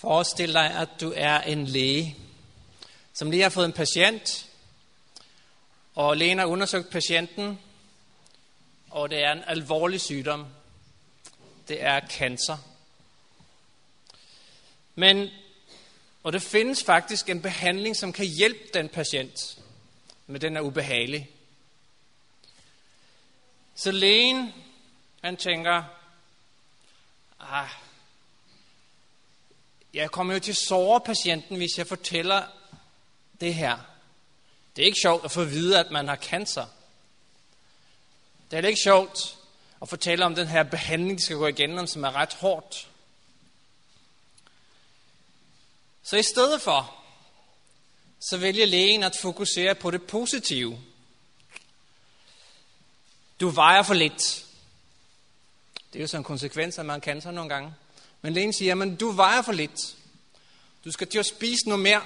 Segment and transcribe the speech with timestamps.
[0.00, 2.16] Forestil dig, at du er en læge,
[3.12, 4.48] som lige har fået en patient,
[5.94, 7.60] og lægen har undersøgt patienten,
[8.90, 10.46] og det er en alvorlig sygdom.
[11.68, 12.56] Det er cancer.
[14.94, 15.28] Men,
[16.22, 19.58] og det findes faktisk en behandling, som kan hjælpe den patient,
[20.26, 21.30] men den er ubehagelig.
[23.74, 24.52] Så lægen,
[25.22, 25.82] han tænker,
[27.40, 27.68] ah,
[29.94, 32.42] jeg kommer jo til at såre patienten, hvis jeg fortæller
[33.40, 33.78] det her.
[34.76, 36.66] Det er ikke sjovt at få at vide, at man har cancer.
[38.50, 39.38] Det er ikke sjovt
[39.82, 42.88] at fortælle om den her behandling, de skal gå igennem, som er ret hårdt.
[46.02, 46.94] Så i stedet for,
[48.20, 50.78] så vælger lægen at fokusere på det positive.
[53.40, 54.46] Du vejer for lidt.
[55.92, 57.74] Det er jo sådan en konsekvens, at man kan cancer nogle gange.
[58.22, 59.96] Men lægen siger, jamen du vejer for lidt.
[60.84, 62.02] Du skal til at spise noget mere,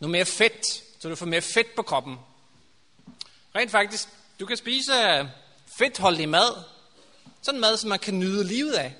[0.00, 0.66] noget mere fedt,
[0.98, 2.16] så du får mere fedt på kroppen.
[3.54, 4.08] Rent faktisk,
[4.40, 5.26] du kan spise øh,
[5.78, 6.62] fedtholdig mad.
[7.42, 8.94] Sådan mad, som man kan nyde livet af.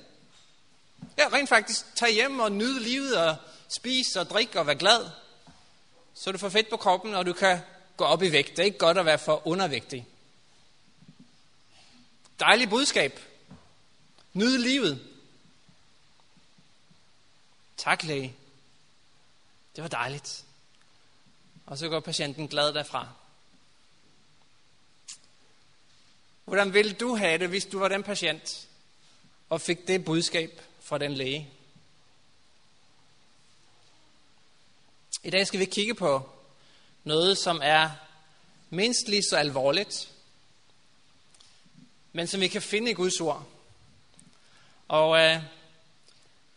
[1.18, 3.36] Ja, rent faktisk, tag hjem og nyde livet og
[3.68, 5.10] spise og drikke og være glad.
[6.14, 7.58] Så du får fedt på kroppen, og du kan
[7.96, 8.50] gå op i vægt.
[8.50, 10.06] Det er ikke godt at være for undervægtig.
[12.40, 13.20] Dejlig budskab.
[14.32, 15.15] Nyd livet.
[17.76, 18.36] Tak, læge.
[19.76, 20.44] Det var dejligt.
[21.66, 23.08] Og så går patienten glad derfra.
[26.44, 28.68] Hvordan ville du have det, hvis du var den patient,
[29.50, 31.50] og fik det budskab fra den læge?
[35.22, 36.30] I dag skal vi kigge på
[37.04, 37.90] noget, som er
[38.70, 40.12] mindst lige så alvorligt,
[42.12, 43.46] men som vi kan finde i Guds ord.
[44.88, 45.42] Og øh,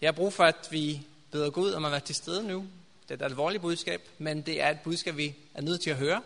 [0.01, 2.67] jeg har brug for, at vi beder Gud om at være til stede nu.
[3.02, 5.97] Det er et alvorligt budskab, men det er et budskab, vi er nødt til at
[5.97, 6.21] høre,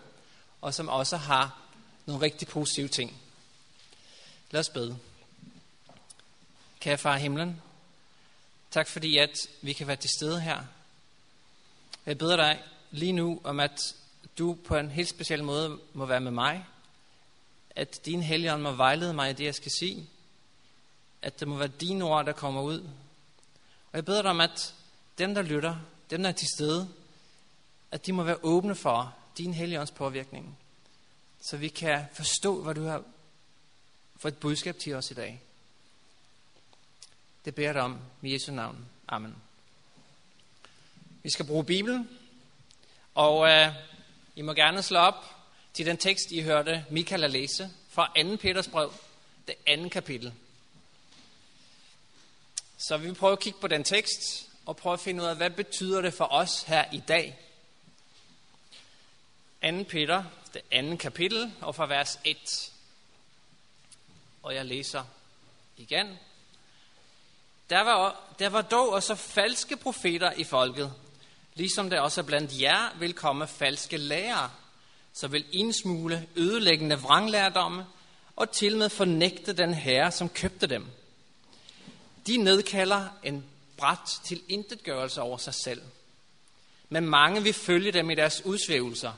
[0.62, 1.62] og som også har
[2.06, 3.22] nogle rigtig positive ting.
[4.52, 4.98] Lad os bede.
[6.80, 7.62] Kære far i himlen,
[8.72, 10.64] tak fordi, at vi kan være til stede her.
[12.06, 13.96] Jeg beder dig lige nu om, at
[14.38, 16.66] du på en helt speciel måde må være med mig.
[17.76, 20.10] At din helligånd må vejlede mig i det, jeg skal sige.
[21.22, 22.80] At det må være dine ord, der kommer ud.
[23.92, 24.74] Og jeg beder dig om, at
[25.18, 25.76] dem, der lytter,
[26.10, 26.90] dem, der er til stede,
[27.92, 30.58] at de må være åbne for din helligånds påvirkning.
[31.42, 33.04] Så vi kan forstå, hvad du har
[34.18, 35.42] for et budskab til os i dag.
[37.46, 38.86] Det beder jeg dig om i Jesu navn.
[39.08, 39.36] Amen.
[41.24, 42.10] Vi skal bruge Bibelen,
[43.16, 43.74] og øh,
[44.36, 45.26] I må gerne slå op
[45.74, 48.36] til den tekst, I hørte Michael læse fra 2.
[48.36, 48.94] Peters brev,
[49.48, 50.34] det andet kapitel.
[52.78, 55.36] Så vi vil prøve at kigge på den tekst, og prøve at finde ud af,
[55.36, 57.40] hvad betyder det for os her i dag.
[59.64, 59.84] 2.
[59.90, 62.72] Peter, det andet kapitel, og fra vers 1.
[64.44, 65.04] Og jeg læser
[65.78, 66.08] igen.
[67.70, 70.94] Der var, der var dog også falske profeter i folket,
[71.54, 74.52] ligesom der også blandt jer vil komme falske lærere,
[75.14, 77.86] så vil indsmule ødelæggende vranglærdomme
[78.36, 80.88] og til med fornægte den herre, som købte dem.
[82.28, 83.46] De nedkalder en
[83.78, 85.82] bræt til intetgørelse over sig selv.
[86.90, 89.14] Men mange vil følge dem i deres udsvævelser.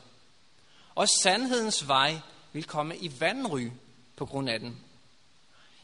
[0.96, 2.20] Og sandhedens vej
[2.54, 3.70] vil komme i vandry
[4.16, 4.78] på grund af den.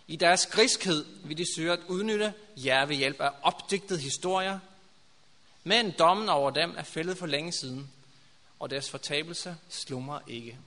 [0.08, 4.60] I deres griskhed vil de søge at udnytte jer ved hjælp af opdigtede historier,
[5.64, 7.92] men dommen over dem er fældet for længe siden,
[8.60, 10.58] og deres fortabelse slumrer ikke.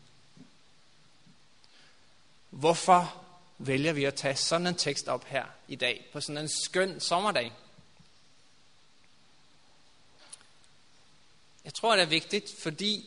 [2.51, 3.25] Hvorfor
[3.59, 7.01] vælger vi at tage sådan en tekst op her i dag, på sådan en skøn
[7.01, 7.53] sommerdag?
[11.65, 13.07] Jeg tror, det er vigtigt, fordi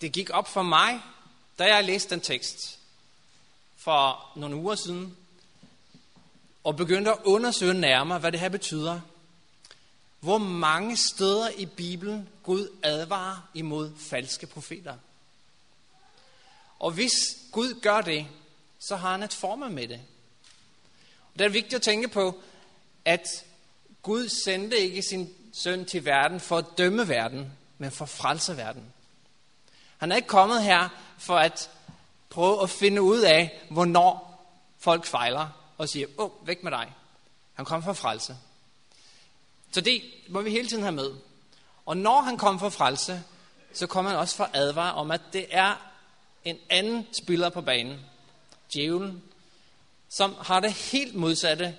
[0.00, 1.00] det gik op for mig,
[1.58, 2.78] da jeg læste den tekst
[3.76, 5.16] for nogle uger siden,
[6.64, 9.00] og begyndte at undersøge nærmere, hvad det her betyder.
[10.20, 14.96] Hvor mange steder i Bibelen Gud advarer imod falske profeter.
[16.78, 17.12] Og hvis
[17.52, 18.26] Gud gør det,
[18.78, 20.00] så har han et formål med det.
[21.38, 22.40] Det er vigtigt at tænke på,
[23.04, 23.44] at
[24.02, 28.56] Gud sendte ikke sin søn til verden for at dømme verden, men for at frelse
[28.56, 28.92] verden.
[29.98, 30.88] Han er ikke kommet her
[31.18, 31.70] for at
[32.30, 34.44] prøve at finde ud af, hvornår
[34.78, 35.48] folk fejler,
[35.78, 36.92] og siger, åh, oh, væk med dig.
[37.54, 38.36] Han kom for frelse.
[39.72, 41.10] Så det må vi hele tiden have med.
[41.86, 43.22] Og når han kom for frelse,
[43.72, 45.92] så kom han også for advar om, at det er
[46.44, 48.00] en anden spiller på banen,
[48.74, 49.22] djævlen,
[50.08, 51.76] som har det helt modsatte,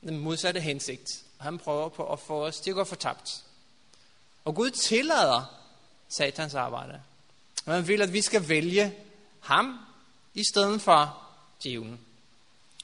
[0.00, 1.22] den modsatte hensigt.
[1.40, 3.44] Han prøver på at få os til at gå fortabt.
[4.44, 5.44] Og Gud tillader
[6.08, 7.00] satans arbejde.
[7.66, 8.94] Og han vil, at vi skal vælge
[9.40, 9.78] ham
[10.34, 11.22] i stedet for
[11.62, 12.00] djævlen.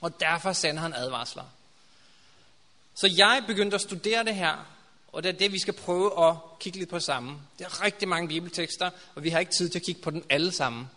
[0.00, 1.44] Og derfor sender han advarsler.
[2.94, 4.67] Så jeg begyndte at studere det her,
[5.12, 7.41] og det er det, vi skal prøve at kigge lidt på sammen.
[7.59, 10.25] Der er rigtig mange bibeltekster, og vi har ikke tid til at kigge på den
[10.29, 10.91] alle sammen.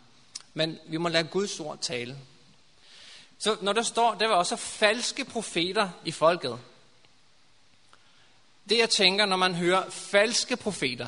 [0.53, 2.17] Men vi må lade Guds ord tale.
[3.39, 6.59] Så når der står, der var også falske profeter i folket.
[8.69, 11.07] Det jeg tænker, når man hører falske profeter,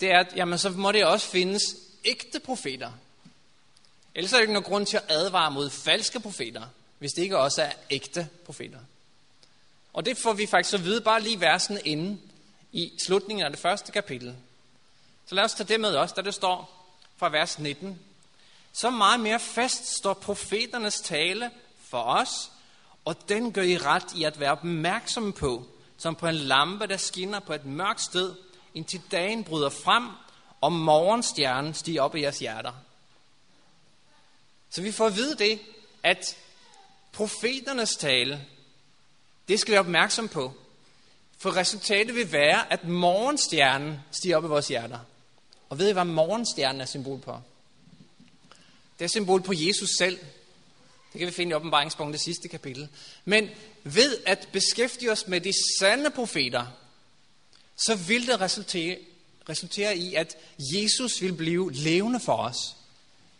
[0.00, 1.62] det er, at jamen, så må det også findes
[2.04, 2.92] ægte profeter.
[4.14, 6.62] Ellers er der ikke nogen grund til at advare mod falske profeter,
[6.98, 8.78] hvis det ikke også er ægte profeter.
[9.92, 12.20] Og det får vi faktisk at vide bare lige versen inden
[12.72, 14.36] i slutningen af det første kapitel.
[15.26, 16.86] Så lad os tage det med os, der det står
[17.16, 17.98] fra vers 19.
[18.72, 21.50] Så meget mere fast står profeternes tale
[21.84, 22.50] for os,
[23.04, 25.66] og den gør I ret i at være opmærksomme på,
[25.98, 28.34] som på en lampe, der skinner på et mørkt sted,
[28.74, 30.08] indtil dagen bryder frem,
[30.60, 32.72] og morgenstjernen stiger op i jeres hjerter.
[34.70, 35.60] Så vi får at vide det,
[36.02, 36.36] at
[37.12, 38.44] profeternes tale,
[39.48, 40.52] det skal vi være opmærksom på.
[41.38, 44.98] For resultatet vil være, at morgenstjernen stiger op i vores hjerter.
[45.68, 47.40] Og ved I, hvad morgenstjernen er symbol på?
[48.98, 50.18] Det er symbol på Jesus selv.
[51.12, 52.88] Det kan vi finde i åbenbaringspunktet det sidste kapitel.
[53.24, 53.48] Men
[53.84, 56.66] ved at beskæftige os med de sande profeter,
[57.76, 58.98] så vil det resultere,
[59.48, 60.36] resultere i, at
[60.74, 62.76] Jesus vil blive levende for os.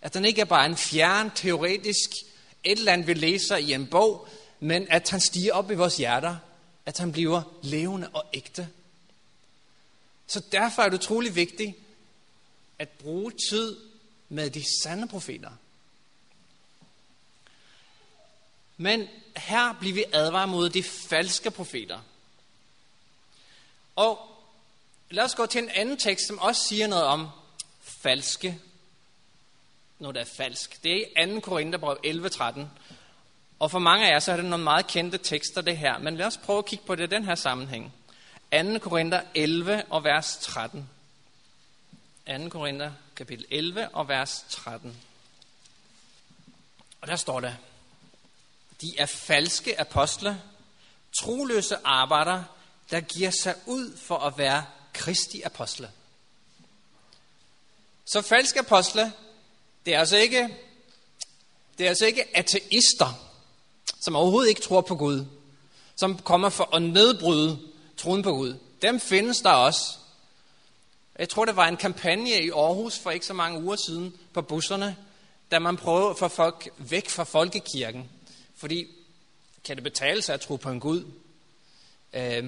[0.03, 2.11] At den ikke er bare en fjern, teoretisk,
[2.65, 4.29] et eller andet, vi læser i en bog,
[4.61, 6.37] men at han stiger op i vores hjerter,
[6.87, 8.69] at han bliver levende og ægte.
[10.27, 11.77] Så derfor er det utrolig vigtigt
[12.79, 13.77] at bruge tid
[14.29, 15.51] med de sande profeter.
[18.79, 21.99] Men her bliver vi advaret mod de falske profeter.
[23.97, 24.39] Og
[25.11, 27.29] lad os gå til en anden tekst, som også siger noget om
[27.81, 28.59] falske,
[29.99, 30.83] noget der er falsk.
[30.85, 31.41] Det er i 2.
[31.41, 32.61] Korintherbrev 11.13.
[33.59, 35.99] Og for mange af jer, så er det nogle meget kendte tekster, det her.
[35.99, 37.93] Men lad os prøve at kigge på det i den her sammenhæng.
[38.53, 38.79] 2.
[38.79, 40.89] Korinther 11 og vers 13.
[42.27, 42.49] 2.
[42.49, 44.97] Korinther kapitel 11 og vers 13.
[47.01, 47.55] Og der står der,
[48.81, 50.43] de er falske apostle,
[51.21, 52.45] troløse arbejdere,
[52.91, 55.91] der giver sig ud for at være kristi apostle.
[58.05, 59.13] Så falske apostle,
[59.87, 60.57] det er altså ikke,
[61.79, 63.29] det er altså ikke ateister,
[64.01, 65.27] som overhovedet ikke tror på Gud,
[65.97, 67.59] som kommer for at nedbryde
[67.97, 68.59] troen på Gud.
[68.83, 69.99] Dem findes der også.
[71.19, 74.43] Jeg tror, det var en kampagne i Aarhus for ikke så mange uger siden på
[74.43, 74.97] busserne,
[75.51, 78.11] da man prøvede at få folk væk fra folkekirken.
[78.59, 78.87] Fordi
[79.65, 81.05] kan det betale sig at tro på en Gud?
[82.13, 82.45] Øh,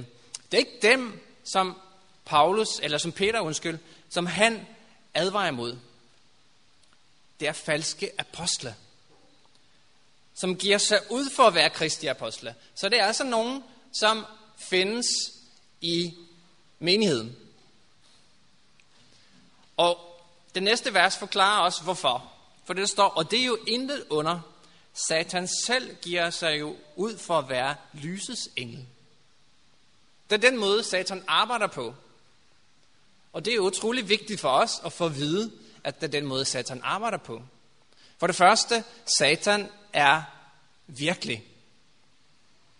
[0.50, 1.76] det er ikke dem, som
[2.24, 3.78] Paulus, eller som Peter, undskyld,
[4.08, 4.66] som han
[5.14, 5.78] advarer imod.
[7.40, 8.74] Det er falske apostle,
[10.34, 12.54] som giver sig ud for at være kristi apostle.
[12.74, 13.64] Så det er altså nogen,
[14.00, 14.26] som
[14.58, 15.06] findes
[15.80, 16.14] i
[16.78, 17.36] menigheden.
[19.76, 19.98] Og
[20.54, 22.32] det næste vers forklarer også hvorfor.
[22.64, 24.49] For det står, og det er jo intet under.
[25.08, 28.86] Satan selv giver sig jo ud for at være lysets engel.
[30.30, 31.94] Det er den måde, Satan arbejder på.
[33.32, 35.52] Og det er utrolig vigtigt for os at få at vide,
[35.84, 37.42] at det er den måde, Satan arbejder på.
[38.18, 38.84] For det første,
[39.18, 40.22] Satan er
[40.86, 41.44] virkelig.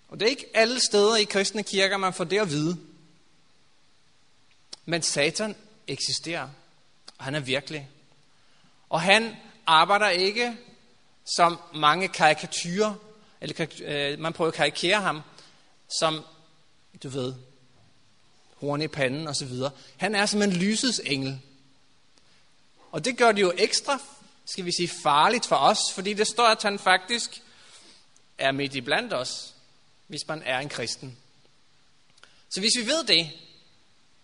[0.08, 2.78] Og det er ikke alle steder i kristne kirker, man får det at vide.
[4.84, 5.56] Men Satan
[5.86, 6.48] eksisterer,
[7.18, 7.88] og han er virkelig.
[8.88, 10.56] Og han arbejder ikke
[11.24, 12.94] som mange karikaturer,
[13.40, 15.22] eller øh, man prøver at karikere ham,
[15.98, 16.24] som,
[17.02, 17.34] du ved,
[18.56, 19.70] horn i panden og så videre.
[19.96, 21.40] Han er som en lysets engel.
[22.92, 23.98] Og det gør det jo ekstra,
[24.44, 27.42] skal vi sige, farligt for os, fordi det står, at han faktisk
[28.38, 29.54] er midt i blandt os,
[30.06, 31.16] hvis man er en kristen.
[32.50, 33.30] Så hvis vi ved det,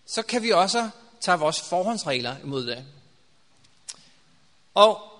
[0.05, 0.89] så kan vi også
[1.21, 2.85] tage vores forhåndsregler imod det.
[4.73, 5.16] Og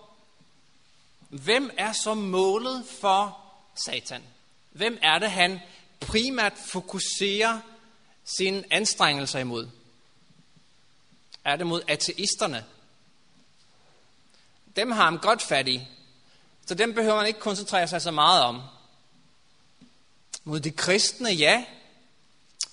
[1.30, 3.38] hvem er så målet for
[3.76, 4.24] Satan?
[4.72, 5.60] Hvem er det, han
[6.00, 7.60] primært fokuserer
[8.38, 9.70] sine anstrengelser imod?
[11.46, 12.66] Er det mod ateisterne?
[14.76, 15.82] Dem har han godt fat i,
[16.66, 18.62] så dem behøver man ikke koncentrere sig så meget om.
[20.44, 21.66] Mod de kristne, ja,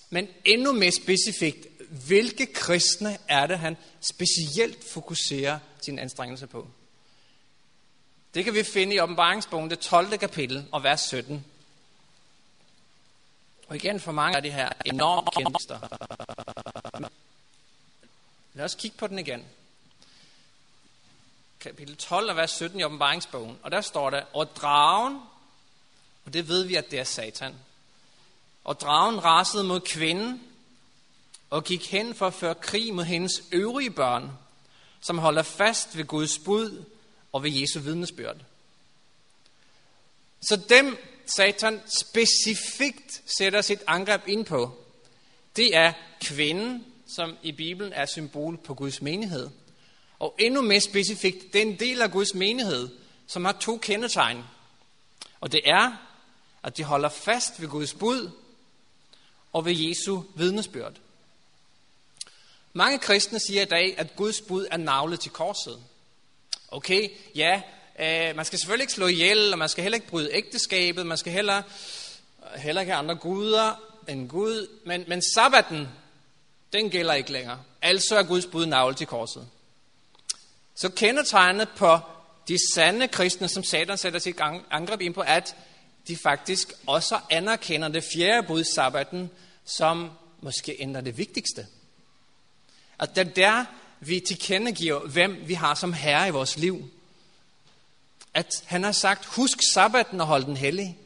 [0.09, 1.67] men endnu mere specifikt,
[2.07, 3.77] hvilke kristne er det, han
[4.11, 6.67] specielt fokuserer sine anstrengelser på?
[8.35, 10.17] Det kan vi finde i åbenbaringsbogen, det 12.
[10.17, 11.45] kapitel og vers 17.
[13.67, 15.79] Og igen for mange af de her enorme kendster.
[18.53, 19.45] Lad os kigge på den igen.
[21.59, 23.59] Kapitel 12 og vers 17 i åbenbaringsbogen.
[23.63, 25.21] Og der står der, og dragen,
[26.25, 27.55] og det ved vi, at det er Satan.
[28.63, 30.43] Og dragen rasede mod kvinden,
[31.49, 34.31] og gik hen for at føre krig mod hendes øvrige børn,
[35.01, 36.85] som holder fast ved Guds bud
[37.35, 38.37] og ved Jesu vidnesbyrd.
[40.41, 44.77] Så dem, Satan specifikt sætter sit angreb ind på,
[45.55, 49.49] det er kvinden, som i Bibelen er symbol på Guds menighed.
[50.19, 52.89] Og endnu mere specifikt, den del af Guds menighed,
[53.27, 54.43] som har to kendetegn.
[55.41, 55.91] Og det er,
[56.63, 58.31] at de holder fast ved Guds bud
[59.53, 60.93] og ved Jesu vidnesbyrd.
[62.73, 65.83] Mange kristne siger i dag, at Guds bud er navlet til korset.
[66.71, 67.61] Okay, ja,
[67.99, 71.17] øh, man skal selvfølgelig ikke slå ihjel, og man skal heller ikke bryde ægteskabet, man
[71.17, 75.87] skal heller, øh, heller ikke have andre guder end Gud, men, men sabbaten,
[76.73, 77.59] den gælder ikke længere.
[77.81, 79.47] Altså er Guds bud navlet til korset.
[80.75, 81.99] Så kendetegnet på
[82.47, 84.39] de sande kristne, som Satan sætter sit
[84.71, 85.55] angreb ind på, at
[86.07, 89.29] de faktisk også anerkender det fjerde bud, sabbaten,
[89.65, 91.67] som måske ændrer det vigtigste.
[92.99, 93.65] At det er der,
[93.99, 96.89] vi tilkendegiver, hvem vi har som herre i vores liv.
[98.33, 100.97] At han har sagt, husk sabbaten og hold den hellig.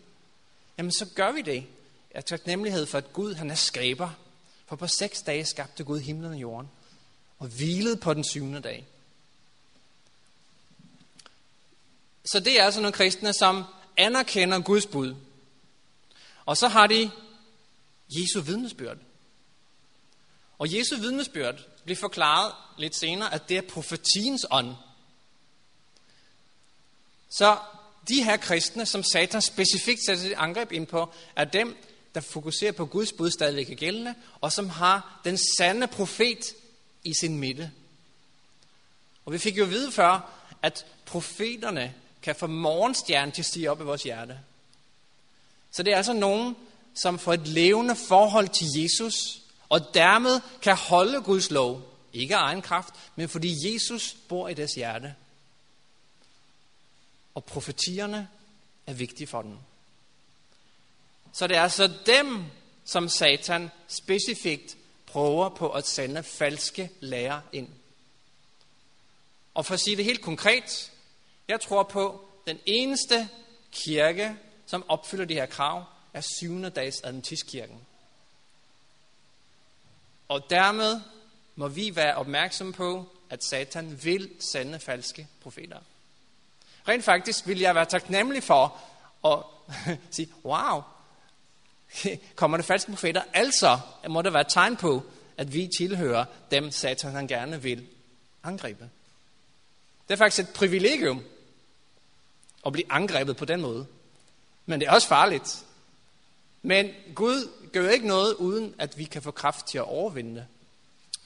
[0.77, 1.65] Jamen så gør vi det.
[2.13, 4.09] Jeg tager nemlighed for, at Gud han er skaber.
[4.65, 6.69] For på seks dage skabte Gud himlen og jorden.
[7.39, 8.87] Og hvilede på den syvende dag.
[12.25, 13.63] Så det er altså nogle kristne, som
[13.97, 15.15] anerkender Guds bud.
[16.45, 17.11] Og så har de
[18.09, 18.97] Jesu vidnesbyrd.
[20.57, 24.75] Og Jesu vidnesbyrd blive forklaret lidt senere, at det er profetiens ånd.
[27.29, 27.57] Så
[28.07, 31.77] de her kristne, som Satan specifikt sætter sit angreb ind på, er dem,
[32.15, 36.55] der fokuserer på Guds bud stadigvæk er gældende, og som har den sande profet
[37.03, 37.71] i sin midte.
[39.25, 40.31] Og vi fik jo at vide før,
[40.61, 44.39] at profeterne kan få morgenstjernen til at stige op i vores hjerte.
[45.71, 46.55] Så det er altså nogen,
[46.93, 49.38] som får et levende forhold til Jesus,
[49.69, 51.81] og dermed kan holde Guds lov.
[52.13, 55.15] Ikke af egen kraft, men fordi Jesus bor i deres hjerte.
[57.35, 58.29] Og profetierne
[58.87, 59.57] er vigtige for dem.
[61.33, 62.43] Så det er altså dem,
[62.85, 67.69] som Satan specifikt prøver på at sende falske lærer ind.
[69.53, 70.91] Og for at sige det helt konkret,
[71.47, 73.29] jeg tror på, den eneste
[73.71, 74.35] kirke,
[74.65, 75.83] som opfylder de her krav,
[76.13, 77.79] er syvende dags adventistkirken.
[80.29, 81.01] Og dermed
[81.55, 85.77] må vi være opmærksomme på, at Satan vil sende falske profeter.
[86.87, 88.77] Rent faktisk vil jeg være taknemmelig for
[89.25, 89.43] at
[90.15, 90.81] sige, wow,
[92.35, 93.21] kommer der falske profeter?
[93.33, 95.03] Altså må der være et tegn på,
[95.37, 97.87] at vi tilhører dem, Satan han gerne vil
[98.43, 98.89] angribe.
[100.07, 101.23] Det er faktisk et privilegium
[102.65, 103.87] at blive angrebet på den måde.
[104.65, 105.65] Men det er også farligt.
[106.61, 110.45] Men Gud gør ikke noget, uden at vi kan få kraft til at overvinde det.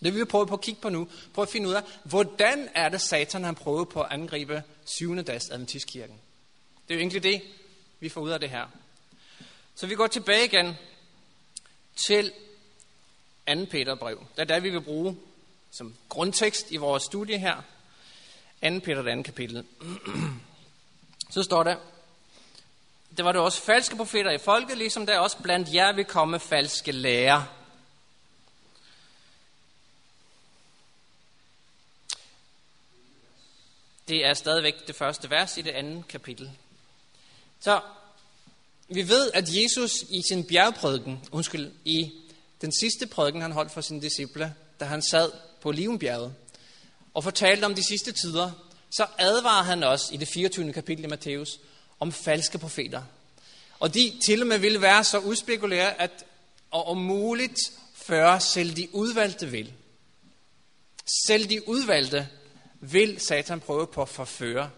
[0.03, 1.07] Det vil vi prøve på at kigge på nu.
[1.33, 5.23] prøve at finde ud af, hvordan er det satan, han prøver på at angribe syvende
[5.23, 6.15] dags adventistkirken.
[6.87, 7.41] Det er jo egentlig det,
[7.99, 8.65] vi får ud af det her.
[9.75, 10.73] Så vi går tilbage igen
[12.07, 12.31] til
[13.47, 13.65] 2.
[13.71, 14.25] Peter brev.
[14.35, 15.17] Det er der, vi vil bruge
[15.71, 17.55] som grundtekst i vores studie her.
[18.63, 18.79] 2.
[18.79, 19.65] Peter, det andet kapitel.
[21.33, 21.75] Så står der,
[23.17, 26.39] det var det også falske profeter i folket, ligesom der også blandt jer vil komme
[26.39, 27.43] falske lærer.
[34.07, 36.51] Det er stadigvæk det første vers i det andet kapitel.
[37.59, 37.81] Så
[38.87, 42.11] vi ved, at Jesus i sin bjergprædiken, undskyld, i
[42.61, 46.35] den sidste prædiken, han holdt for sine disciple, da han sad på Olivenbjerget,
[47.13, 48.51] og fortalte om de sidste tider,
[48.89, 50.73] så advarer han os i det 24.
[50.73, 51.59] kapitel i Matthæus
[52.03, 53.03] om falske profeter.
[53.79, 56.25] Og de til og med ville være så uspekulære, at
[56.71, 57.59] og om muligt
[57.93, 59.73] før selv de udvalgte vil.
[61.27, 62.27] Selv de udvalgte
[62.79, 64.69] vil Satan prøve på at forføre.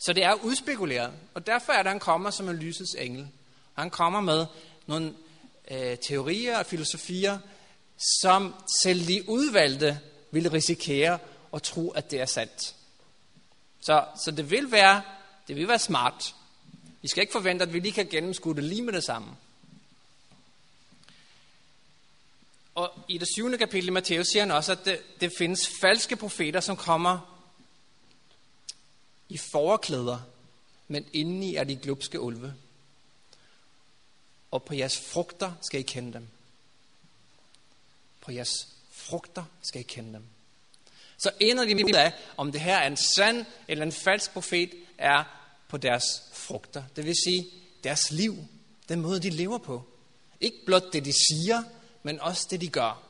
[0.00, 3.28] Så det er udspekuleret, og derfor er det, han kommer som en lysets engel.
[3.74, 4.46] Han kommer med
[4.86, 5.14] nogle
[5.70, 7.38] øh, teorier og filosofier,
[8.20, 11.18] som selv de udvalgte vil risikere
[11.54, 12.74] at tro, at det er sandt.
[13.80, 15.02] Så, så det, vil være,
[15.48, 16.34] det vil være smart.
[17.02, 19.36] Vi skal ikke forvente, at vi lige kan gennemskue det lige med det samme.
[22.74, 26.16] Og i det syvende kapitel i Matthæus siger han også, at det, det findes falske
[26.16, 27.40] profeter, som kommer
[29.28, 30.20] i forklæder,
[30.88, 32.54] men indeni er de glupske ulve.
[34.50, 36.28] og på jeres frugter skal I kende dem.
[38.20, 40.24] På jeres frugter skal I kende dem.
[41.18, 44.32] Så ender af de ud af, om det her er en sand eller en falsk
[44.32, 45.24] profet, er
[45.68, 46.82] på deres frugter.
[46.96, 47.46] Det vil sige
[47.84, 48.36] deres liv,
[48.88, 49.82] den måde de lever på.
[50.40, 51.62] Ikke blot det de siger,
[52.02, 53.02] men også det de gør.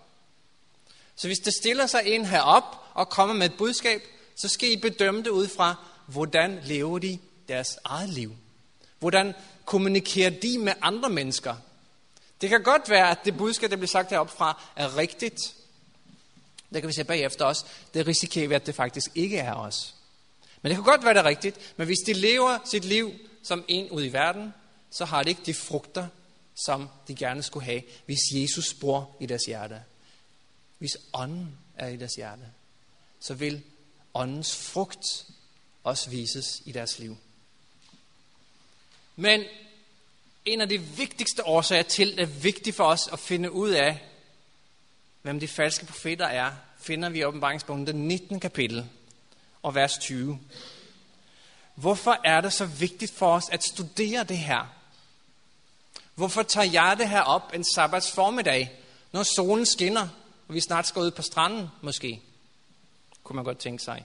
[1.17, 4.03] Så hvis der stiller sig en herop og kommer med et budskab,
[4.37, 5.75] så skal I bedømme det ud fra,
[6.07, 7.19] hvordan lever de
[7.49, 8.37] deres eget liv.
[8.99, 9.35] Hvordan
[9.65, 11.57] kommunikerer de med andre mennesker.
[12.41, 15.55] Det kan godt være, at det budskab, der bliver sagt heroppe fra, er rigtigt.
[16.75, 17.65] Det kan vi se bagefter også.
[17.95, 19.95] Det risikerer vi, at det faktisk ikke er os.
[20.63, 21.75] Men det kan godt være, det er rigtigt.
[21.77, 23.13] Men hvis de lever sit liv
[23.43, 24.55] som en ud i verden,
[24.91, 26.07] så har de ikke de frugter,
[26.67, 29.83] som de gerne skulle have, hvis Jesus bor i deres hjerte.
[30.79, 32.43] Hvis ånden er i deres hjerte,
[33.21, 33.63] så vil
[34.15, 35.27] åndens frugt
[35.85, 37.17] også vises i deres liv.
[39.17, 39.45] Men
[40.45, 43.71] en af de vigtigste årsager til, at det er vigtigt for os at finde ud
[43.71, 44.03] af,
[45.25, 48.41] hvem de falske profeter er, finder vi i åbenbaringsbogen, den 19.
[48.41, 48.89] kapitel
[49.63, 50.39] og vers 20.
[51.75, 54.67] Hvorfor er det så vigtigt for os at studere det her?
[56.15, 58.73] Hvorfor tager jeg det her op en sabbats formiddag,
[59.13, 60.09] når solen skinner,
[60.49, 62.23] og vi snart skal ud på stranden måske?
[63.23, 64.05] Kunne man godt tænke sig.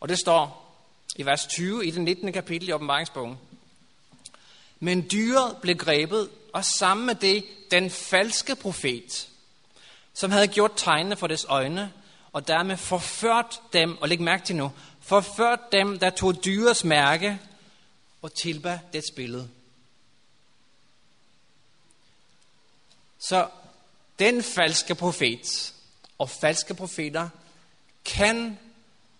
[0.00, 0.74] Og det står
[1.16, 2.32] i vers 20 i den 19.
[2.32, 3.38] kapitel i åbenbaringsbogen.
[4.80, 9.28] Men dyret blev grebet, og sammen med det den falske profet,
[10.14, 11.92] som havde gjort tegnene for deres øjne,
[12.32, 17.40] og dermed forført dem, og læg mærke til nu, forført dem, der tog dyrets mærke
[18.22, 19.48] og tilbad dets billede.
[23.18, 23.48] Så
[24.18, 25.74] den falske profet
[26.18, 27.28] og falske profeter
[28.04, 28.58] kan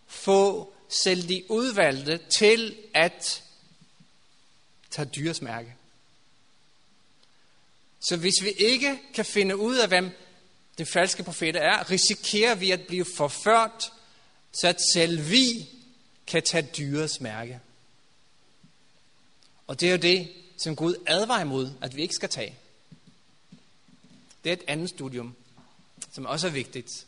[0.07, 3.43] få selv de udvalgte til at
[4.97, 5.75] tager dyrs mærke.
[8.01, 10.11] Så hvis vi ikke kan finde ud af, hvem
[10.79, 13.93] den falske profet er, risikerer vi at blive forført,
[14.53, 15.69] så at selv vi
[16.27, 17.61] kan tage dyrets mærke.
[19.67, 22.57] Og det er jo det, som Gud advarer imod, at vi ikke skal tage.
[24.45, 25.35] Det er et andet studium,
[26.13, 27.07] som også er vigtigt.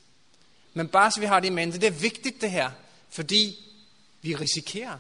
[0.75, 2.71] Men bare så vi har det i mente, det er vigtigt det her,
[3.11, 3.73] fordi
[4.23, 4.99] vi risikerer,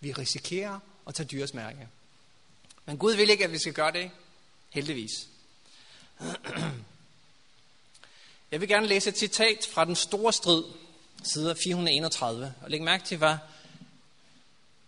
[0.00, 1.88] vi risikerer at tage dyrs mærke.
[2.86, 4.10] Men Gud vil ikke, at vi skal gøre det,
[4.70, 5.10] heldigvis.
[8.50, 10.64] Jeg vil gerne læse et citat fra den store strid,
[11.22, 13.36] side 431, og læg mærke til, hvad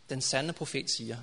[0.09, 1.17] den sande profet siger.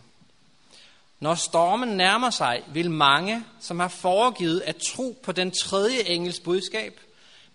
[1.20, 6.40] Når stormen nærmer sig, vil mange, som har foregivet at tro på den tredje engels
[6.40, 7.00] budskab,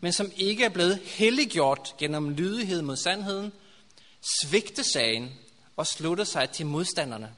[0.00, 3.52] men som ikke er blevet helliggjort gennem lydighed mod sandheden,
[4.42, 5.32] svigte sagen
[5.76, 7.34] og slutte sig til modstanderne.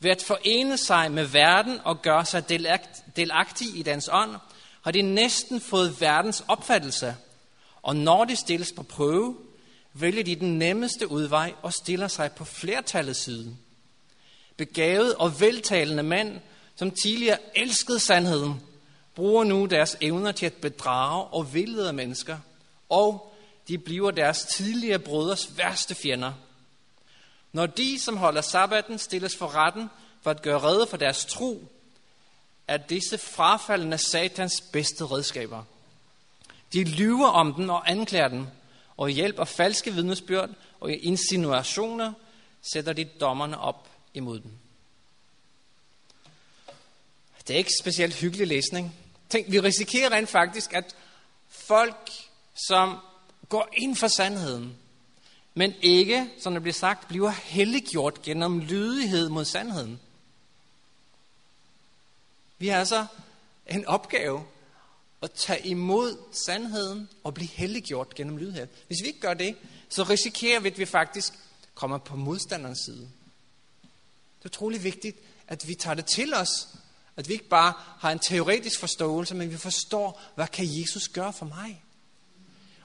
[0.00, 2.48] Ved at forene sig med verden og gøre sig
[3.16, 4.36] delagtig i dens ånd,
[4.82, 7.16] har de næsten fået verdens opfattelse.
[7.82, 9.36] Og når de stilles på prøve,
[9.94, 13.56] vælger de den nemmeste udvej og stiller sig på flertallets side.
[14.56, 16.40] Begavet og veltalende mænd,
[16.76, 18.60] som tidligere elskede sandheden,
[19.14, 22.38] bruger nu deres evner til at bedrage og vildlede mennesker,
[22.88, 23.34] og
[23.68, 26.32] de bliver deres tidligere brødres værste fjender.
[27.52, 29.90] Når de, som holder sabbaten, stilles for retten
[30.22, 31.68] for at gøre redde for deres tro,
[32.68, 35.64] er disse frafaldende satans bedste redskaber.
[36.72, 38.46] De lyver om den og anklager den,
[38.96, 42.12] og hjælper falske vidnesbyrd og insinuationer
[42.72, 44.58] sætter de dommerne op imod den.
[47.48, 48.96] Det er ikke specielt hyggelig læsning.
[49.28, 50.96] Tænk, vi risikerer rent faktisk, at
[51.48, 52.10] folk,
[52.68, 52.98] som
[53.48, 54.76] går ind for sandheden,
[55.54, 60.00] men ikke, som det bliver sagt, bliver helliggjort gennem lydighed mod sandheden.
[62.58, 63.06] Vi har altså
[63.66, 64.44] en opgave
[65.22, 68.66] at tage imod sandheden og blive helliggjort gennem lydighed.
[68.86, 69.56] Hvis vi ikke gør det,
[69.88, 71.32] så risikerer vi, at vi faktisk
[71.74, 73.10] kommer på modstanderens side.
[74.38, 76.68] Det er utrolig vigtigt, at vi tager det til os.
[77.16, 81.32] At vi ikke bare har en teoretisk forståelse, men vi forstår, hvad kan Jesus gøre
[81.32, 81.84] for mig?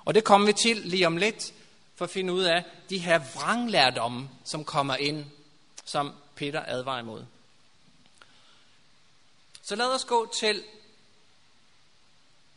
[0.05, 1.53] Og det kommer vi til lige om lidt,
[1.95, 5.25] for at finde ud af de her vranglærdomme, som kommer ind,
[5.85, 7.25] som Peter advarer imod.
[9.63, 10.63] Så lad os gå til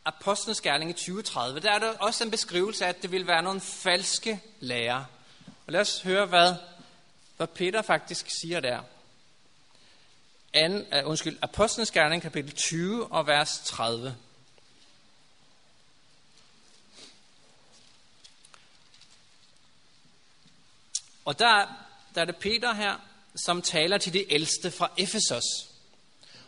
[0.04, 1.60] Apostlenes Gerning i 2030.
[1.60, 5.04] Der er der også en beskrivelse af, at det vil være nogle falske lærer.
[5.66, 6.54] Og lad os høre, hvad,
[7.36, 8.80] hvad Peter faktisk siger der.
[10.54, 14.16] And, uh, øh, undskyld, Apostlenes Gerning, kapitel 20 og vers 30.
[21.28, 21.66] Og der,
[22.14, 22.94] der er det Peter her,
[23.36, 25.44] som taler til de ældste fra Efesos.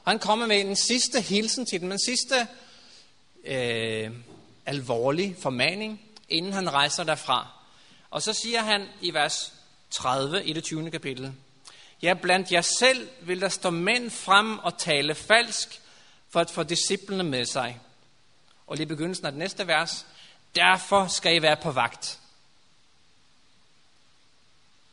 [0.04, 2.46] Og han kommer med en sidste hilsen til dem, en sidste
[3.44, 4.10] øh,
[4.66, 7.48] alvorlig formaning, inden han rejser derfra.
[8.10, 9.52] Og så siger han i vers
[9.90, 10.90] 30 i det 20.
[10.90, 11.32] kapitel,
[12.02, 15.80] Ja, blandt jer selv vil der stå mænd frem og tale falsk,
[16.30, 17.80] for at få disciplene med sig.
[18.66, 20.06] Og lige begyndelsen af det næste vers,
[20.54, 22.20] derfor skal I være på vagt.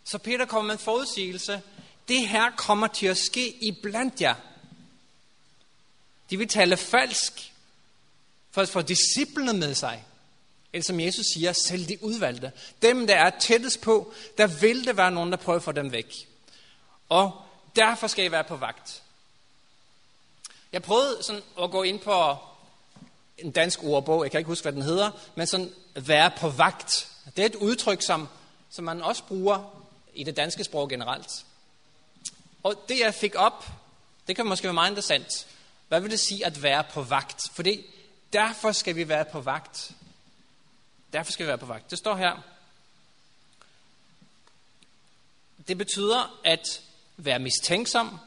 [0.08, 1.62] Så Peter kommer med en forudsigelse.
[2.08, 4.36] Det her kommer til at ske i blandt jer.
[6.30, 7.54] De vil tale falsk,
[8.52, 10.06] for at få disciplene med sig.
[10.74, 12.52] Eller som Jesus siger, selv de udvalgte.
[12.82, 15.92] Dem, der er tættest på, der vil det være nogen, der prøver at få dem
[15.92, 16.14] væk.
[17.10, 17.42] Og
[17.76, 19.04] derfor skal I være på vagt.
[20.72, 22.36] Jeg prøvede sådan at gå ind på
[23.38, 27.12] en dansk ordbog, jeg kan ikke huske, hvad den hedder, men sådan være på vagt.
[27.36, 28.28] Det er et udtryk, som,
[28.70, 29.87] som man også bruger
[30.18, 31.46] i det danske sprog generelt.
[32.64, 33.68] Og det jeg fik op,
[34.28, 35.48] det kan måske være meget interessant.
[35.88, 37.44] Hvad vil det sige at være på vagt?
[37.52, 37.86] Fordi
[38.34, 39.92] derfor skal vi være på vagt.
[41.14, 41.92] Derfor skal vi være på vagt.
[41.92, 42.42] Det står her.
[45.68, 46.82] Det betyder at
[47.18, 48.20] være mistænksom,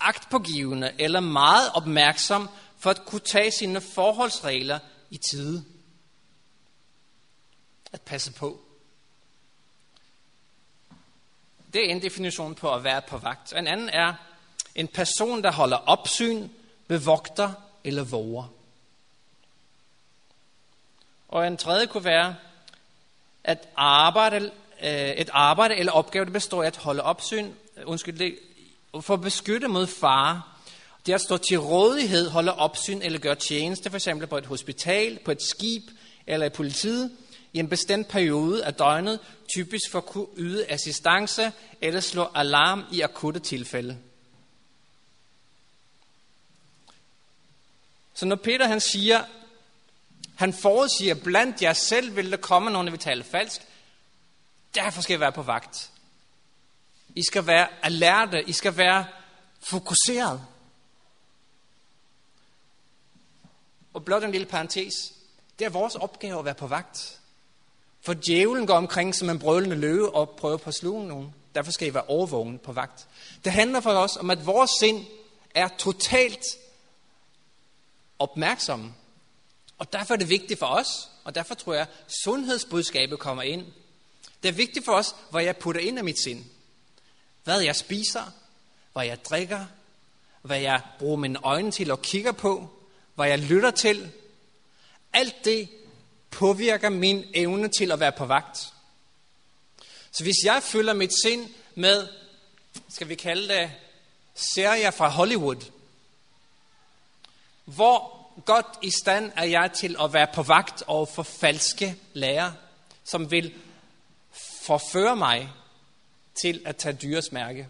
[0.00, 2.48] agtpågivende eller meget opmærksom
[2.78, 4.78] for at kunne tage sine forholdsregler
[5.10, 5.64] i tide.
[7.92, 8.63] At passe på.
[11.74, 13.52] Det er en definition på at være på vagt.
[13.52, 14.14] En anden er
[14.74, 16.48] en person, der holder opsyn,
[16.88, 17.52] bevogter
[17.84, 18.52] eller våger.
[21.28, 22.36] Og en tredje kunne være,
[23.44, 24.50] at arbejde,
[24.82, 28.38] øh, et arbejde eller opgave, det består i at holde opsyn, øh, undskyld, det,
[29.00, 30.42] for at beskytte mod fare.
[31.06, 34.46] Det er at stå til rådighed, holde opsyn eller gøre tjeneste, for eksempel på et
[34.46, 35.82] hospital, på et skib
[36.26, 37.16] eller i politiet,
[37.54, 39.20] i en bestemt periode af døgnet,
[39.54, 43.98] typisk for at kunne yde assistance eller slå alarm i akutte tilfælde.
[48.14, 49.24] Så når Peter han siger,
[50.36, 53.62] han forudsiger, blandt jer selv vil der komme nogen, der vil tale falsk,
[54.74, 55.90] derfor skal I være på vagt.
[57.14, 59.06] I skal være alerte, I skal være
[59.60, 60.46] fokuseret.
[63.94, 65.12] Og blot en lille parentes.
[65.58, 67.20] Det er vores opgave at være på vagt.
[68.04, 71.34] For djævlen går omkring som en brølende løve og prøver på at sluge nogen.
[71.54, 73.06] Derfor skal I være overvågen på vagt.
[73.44, 75.06] Det handler for os om, at vores sind
[75.54, 76.44] er totalt
[78.18, 78.94] opmærksomme.
[79.78, 83.66] Og derfor er det vigtigt for os, og derfor tror jeg, at sundhedsbudskabet kommer ind.
[84.42, 86.44] Det er vigtigt for os, hvad jeg putter ind af mit sind.
[87.44, 88.32] Hvad jeg spiser,
[88.92, 89.66] hvad jeg drikker,
[90.42, 92.68] hvad jeg bruger mine øjne til og kigger på,
[93.14, 94.12] hvad jeg lytter til.
[95.12, 95.68] Alt det
[96.34, 98.58] påvirker min evne til at være på vagt.
[100.12, 102.08] Så hvis jeg fylder mit sind med,
[102.88, 103.70] skal vi kalde det,
[104.34, 105.70] serier fra Hollywood,
[107.64, 112.52] hvor godt i stand er jeg til at være på vagt over for falske lærer,
[113.04, 113.54] som vil
[114.62, 115.50] forføre mig
[116.42, 117.68] til at tage dyres mærke.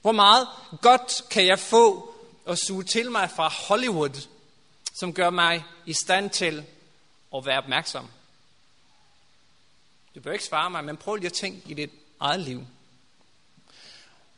[0.00, 0.48] Hvor meget
[0.80, 2.14] godt kan jeg få
[2.46, 4.28] at suge til mig fra Hollywood,
[4.94, 6.64] som gør mig i stand til
[7.32, 8.10] og være opmærksom?
[10.14, 11.90] Du bør ikke svare mig, men prøv lige at tænke i dit
[12.20, 12.66] eget liv.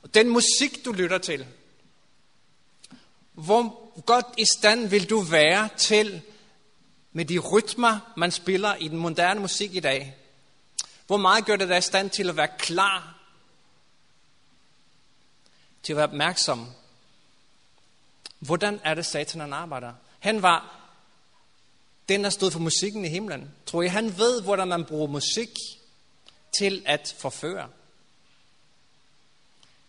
[0.03, 1.47] Og den musik, du lytter til,
[3.33, 6.23] hvor godt i stand vil du være til
[7.13, 10.17] med de rytmer, man spiller i den moderne musik i dag?
[11.07, 13.19] Hvor meget gør det dig i stand til at være klar?
[15.83, 16.69] Til at være opmærksom?
[18.39, 19.93] Hvordan er det, satan han arbejder?
[20.21, 20.84] Han var
[22.09, 23.51] den, der stod for musikken i himlen.
[23.67, 25.59] Tror I, han ved, hvordan man bruger musik
[26.59, 27.69] til at forføre?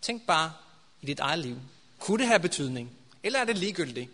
[0.01, 0.53] Tænk bare
[1.01, 1.57] i dit eget liv.
[1.99, 2.91] Kunne det have betydning?
[3.23, 4.11] Eller er det ligegyldigt?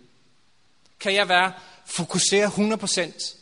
[0.99, 1.53] Kan jeg være
[1.85, 3.35] fokuseret 100%?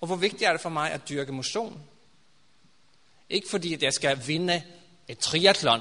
[0.00, 1.82] Og hvor vigtigt er det for mig at dyrke motion?
[3.30, 4.62] Ikke fordi, at jeg skal vinde
[5.08, 5.80] et triathlon,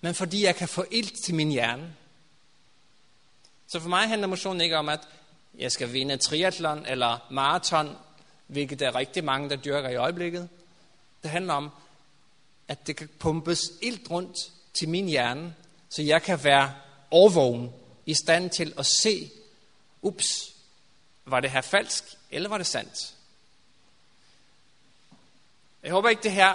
[0.00, 1.94] men fordi jeg kan få ild til min hjerne.
[3.76, 5.00] Så for mig handler motion ikke om, at
[5.58, 7.96] jeg skal vinde triathlon eller maraton,
[8.46, 10.48] hvilket der er rigtig mange, der dyrker i øjeblikket.
[11.22, 11.70] Det handler om,
[12.68, 14.36] at det kan pumpes ilt rundt
[14.78, 15.54] til min hjerne,
[15.88, 16.74] så jeg kan være
[17.10, 17.72] overvågen,
[18.06, 19.30] i stand til at se,
[20.02, 20.26] ups,
[21.24, 23.14] var det her falsk, eller var det sandt?
[25.82, 26.54] Jeg håber ikke, det her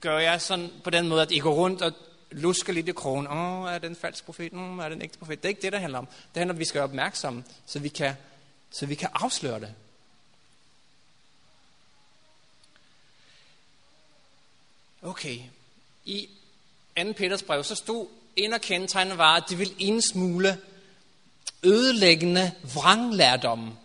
[0.00, 1.92] gør jeg sådan på den måde, at I går rundt og
[2.30, 3.26] lusker lidt i krogen.
[3.26, 4.52] Åh, oh, er den falsk profet?
[4.52, 5.42] Mm, er den ægte profet?
[5.42, 6.06] Det er ikke det, der handler om.
[6.06, 8.14] Det handler om, at vi skal være opmærksomme, så vi kan,
[8.70, 9.74] så vi kan afsløre det.
[15.02, 15.38] Okay,
[16.04, 16.28] i
[16.98, 17.12] 2.
[17.12, 20.58] Peters brev, så stod en af kendetegnene var, at det ville indsmule
[21.62, 23.78] ødelæggende vranglærdom.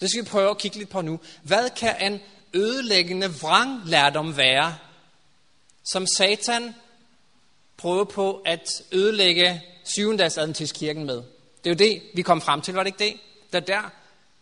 [0.00, 1.20] Det skal vi prøve at kigge lidt på nu.
[1.42, 2.20] Hvad kan en
[2.54, 4.76] ødelæggende vranglærdom være,
[5.84, 6.74] som Satan
[7.76, 9.62] prøver på at ødelægge
[10.72, 11.16] kirken med?
[11.64, 13.20] Det er jo det, vi kom frem til, var det ikke det?
[13.52, 13.90] Det der,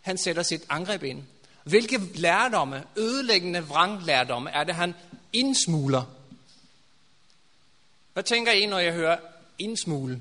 [0.01, 1.23] han sætter sit angreb ind.
[1.65, 4.95] Hvilke lærdomme, ødelæggende vranglærdomme, er det, han
[5.33, 6.03] indsmuler?
[8.13, 9.17] Hvad tænker I, når jeg hører
[9.59, 10.21] indsmule?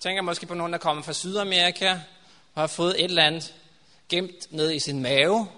[0.00, 1.90] Tænker måske på nogen, der kommer fra Sydamerika
[2.54, 3.54] og har fået et eller andet
[4.08, 5.48] gemt ned i sin mave,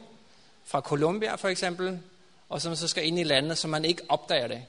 [0.64, 2.00] fra Colombia for eksempel,
[2.52, 4.62] og som så skal ind i landet, så man ikke opdager det.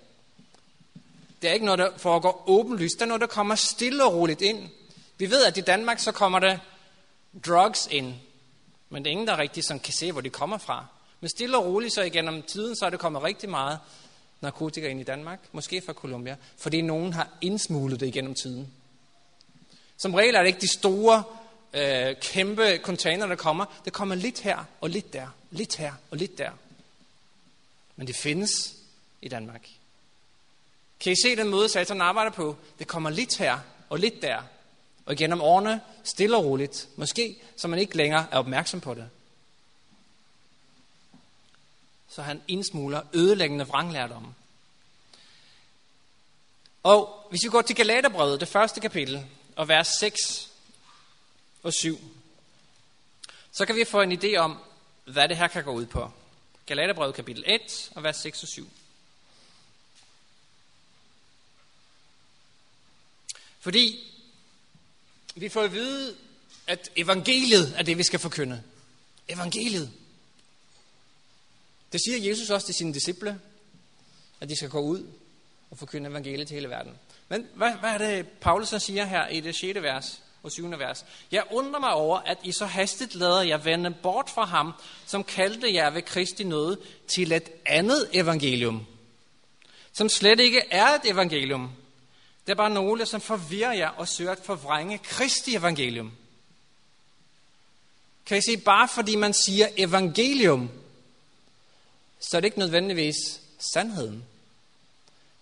[1.42, 2.96] Det er ikke noget, der foregår åbenlyst.
[2.96, 4.70] Det er noget, der kommer stille og roligt ind.
[5.18, 6.58] Vi ved, at i Danmark så kommer der
[7.46, 8.14] drugs ind,
[8.90, 10.86] men det er ingen, der rigtig sådan kan se, hvor de kommer fra.
[11.20, 13.80] Men stille og roligt så igennem tiden, så er det kommet rigtig meget
[14.42, 18.68] narkotika ind i Danmark, måske fra Colombia, fordi nogen har indsmuglet det igennem tiden.
[19.98, 21.24] Som regel er det ikke de store,
[21.74, 23.66] øh, kæmpe container, der kommer.
[23.86, 26.52] Det kommer lidt her og lidt der, lidt her og lidt der.
[27.96, 28.76] Men det findes
[29.22, 29.70] i Danmark.
[31.00, 32.58] Kan I se den måde, Satan arbejder på?
[32.80, 34.42] Det kommer lidt her og lidt der.
[35.06, 39.10] Og gennem årene, stille og roligt, måske, så man ikke længere er opmærksom på det.
[42.10, 44.34] Så han indsmuler ødelæggende vranglærdom.
[46.84, 49.26] Og hvis vi går til Galaterbrevet, det første kapitel,
[49.56, 50.52] og vers 6
[51.64, 52.00] og 7,
[53.52, 54.58] så kan vi få en idé om,
[55.06, 56.12] hvad det her kan gå ud på.
[56.66, 58.70] Galaterbrevet kapitel 1 og vers 6 og 7.
[63.60, 64.14] Fordi
[65.36, 66.16] vi får at vide,
[66.68, 68.64] at evangeliet er det, vi skal forkynde.
[69.28, 69.92] Evangeliet.
[71.92, 73.42] Det siger Jesus også til sine disciple,
[74.40, 75.08] at de skal gå ud
[75.72, 77.00] og forkynde evangeliet til hele verden.
[77.30, 79.82] Men hvad, hvad er det, Paulus så siger her i det 6.
[79.82, 80.80] vers og 7.
[80.80, 81.06] vers?
[81.32, 84.74] Jeg undrer mig over, at I så hastigt lader jer vende bort fra ham,
[85.06, 86.78] som kaldte jer ved Kristi nåde,
[87.08, 88.86] til et andet evangelium,
[89.94, 91.72] som slet ikke er et evangelium.
[92.46, 96.12] Det er bare nogle, som forvirrer jer og søger at forvrænge Kristi evangelium.
[98.26, 100.72] Kan I se, bare fordi man siger evangelium,
[102.20, 103.16] så er det ikke nødvendigvis
[103.60, 104.24] sandheden.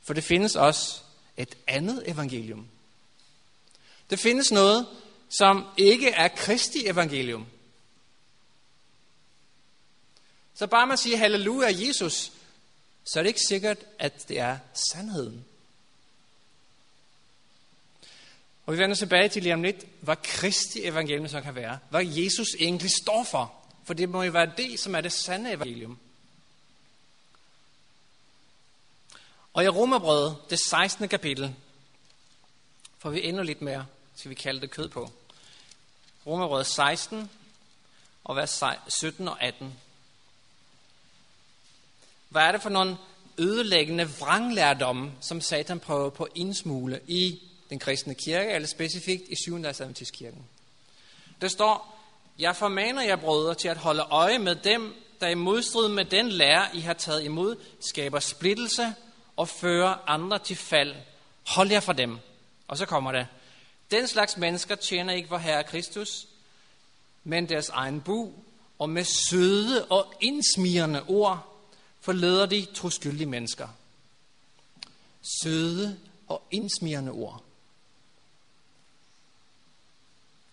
[0.03, 0.99] For det findes også
[1.37, 2.67] et andet evangelium.
[4.12, 4.88] Det findes noget,
[5.30, 7.45] som ikke er Kristi evangelium.
[10.54, 12.32] Så bare man siger halleluja Jesus,
[13.04, 14.58] så er det ikke sikkert, at det er
[14.91, 15.45] sandheden.
[18.65, 21.80] Og vi vender tilbage til lige om lidt, hvad Kristi evangelium så kan være.
[21.89, 23.54] Hvad Jesus egentlig står for.
[23.84, 26.00] For det må jo være det, som er det sande evangelium.
[29.54, 31.10] Og i Romerbrevet, det 16.
[31.10, 31.56] kapitel,
[33.00, 35.12] får vi endnu lidt mere, skal vi kalde det kød på.
[36.28, 37.30] Romerbrødet 16
[38.24, 39.74] og vers 17 og 18.
[42.30, 42.97] Hvad er det for nogle
[43.38, 49.36] ødelæggende vranglærdomme, som Satan prøver på at indsmule i den kristne kirke, eller specifikt i
[49.36, 49.63] 7.
[50.13, 50.45] kirken?
[51.41, 52.00] Der står,
[52.39, 56.30] jeg formaner jer brødre til at holde øje med dem, der i modstrid med den
[56.30, 58.93] lære, I har taget imod, skaber splittelse
[59.38, 60.95] og fører andre til fald.
[61.47, 62.17] Hold jer fra dem.
[62.67, 63.28] Og så kommer det.
[63.91, 66.27] Den slags mennesker tjener ikke vor Herre Kristus,
[67.23, 68.32] men deres egen bu,
[68.80, 71.63] og med søde og indsmirrende ord
[71.99, 73.67] forleder de troskyldige mennesker.
[75.43, 77.43] Søde og indsmirrende ord.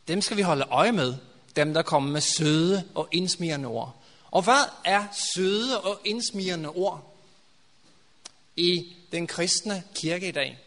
[0.08, 1.14] Dem skal vi holde øje med,
[1.56, 4.02] dem der kommer med søde og indsmirrende ord.
[4.30, 7.08] Og hvad er søde og indsmirrende ord?
[8.58, 10.58] i den kristne kirke i dag.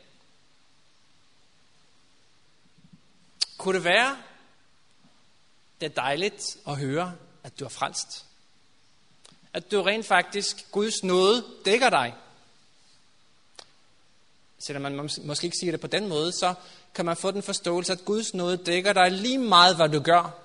[3.62, 4.17] Kunne det være,
[5.82, 8.26] det er dejligt at høre, at du er frelst?
[9.54, 12.15] At du rent faktisk, Guds nåde dækker dig.
[14.60, 16.54] Selvom man måske ikke siger det på den måde, så
[16.95, 20.39] kan man få den forståelse, at Guds nåde dækker dig lige meget, hvad du gør.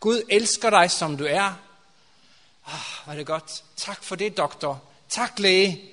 [0.00, 1.60] Gud elsker dig, som du er.
[2.66, 3.64] Ah, var det godt.
[3.76, 4.82] Tak for det, doktor.
[5.08, 5.92] Tak, læge.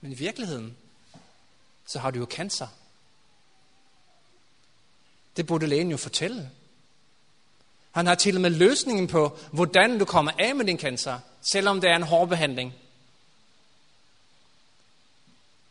[0.00, 0.76] Men i virkeligheden,
[1.86, 2.68] så har du jo cancer.
[5.36, 6.50] Det burde lægen jo fortælle.
[7.92, 11.18] Han har til og med løsningen på, hvordan du kommer af med din cancer,
[11.52, 12.74] selvom det er en hård behandling.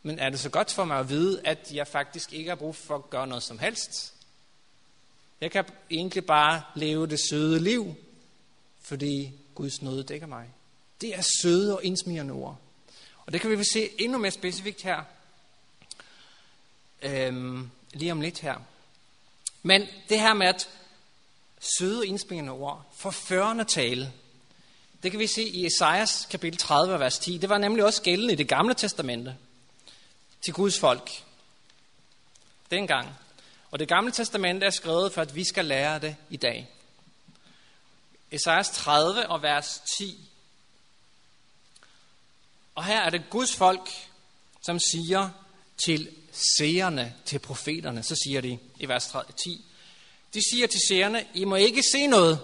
[0.02, 2.76] Men er det så godt for mig at vide, at jeg faktisk ikke har brug
[2.76, 4.14] for at gøre noget som helst?
[5.40, 7.94] Jeg kan egentlig bare leve det søde liv,
[8.80, 10.48] fordi Guds nåde dækker mig.
[11.00, 12.58] Det er søde og indsmirrende ord.
[13.26, 15.02] Og det kan vi se endnu mere specifikt her.
[17.02, 18.54] Øhm, lige om lidt her.
[19.62, 20.68] Men det her med at
[21.60, 24.12] søde indspringende ord, forførende tale,
[25.02, 27.38] det kan vi se i Esajas kapitel 30, vers 10.
[27.38, 29.36] Det var nemlig også gældende i det gamle testamente
[30.40, 31.10] til Guds folk.
[32.70, 33.08] Dengang.
[33.70, 36.68] Og det gamle testamente er skrevet for, at vi skal lære det i dag.
[38.30, 40.28] Esajas 30 og vers 10.
[42.74, 43.90] Og her er det Guds folk,
[44.60, 45.30] som siger
[45.84, 49.64] til seerne, til profeterne, så siger de i vers 10,
[50.34, 52.40] de siger til seerne, I må ikke se noget.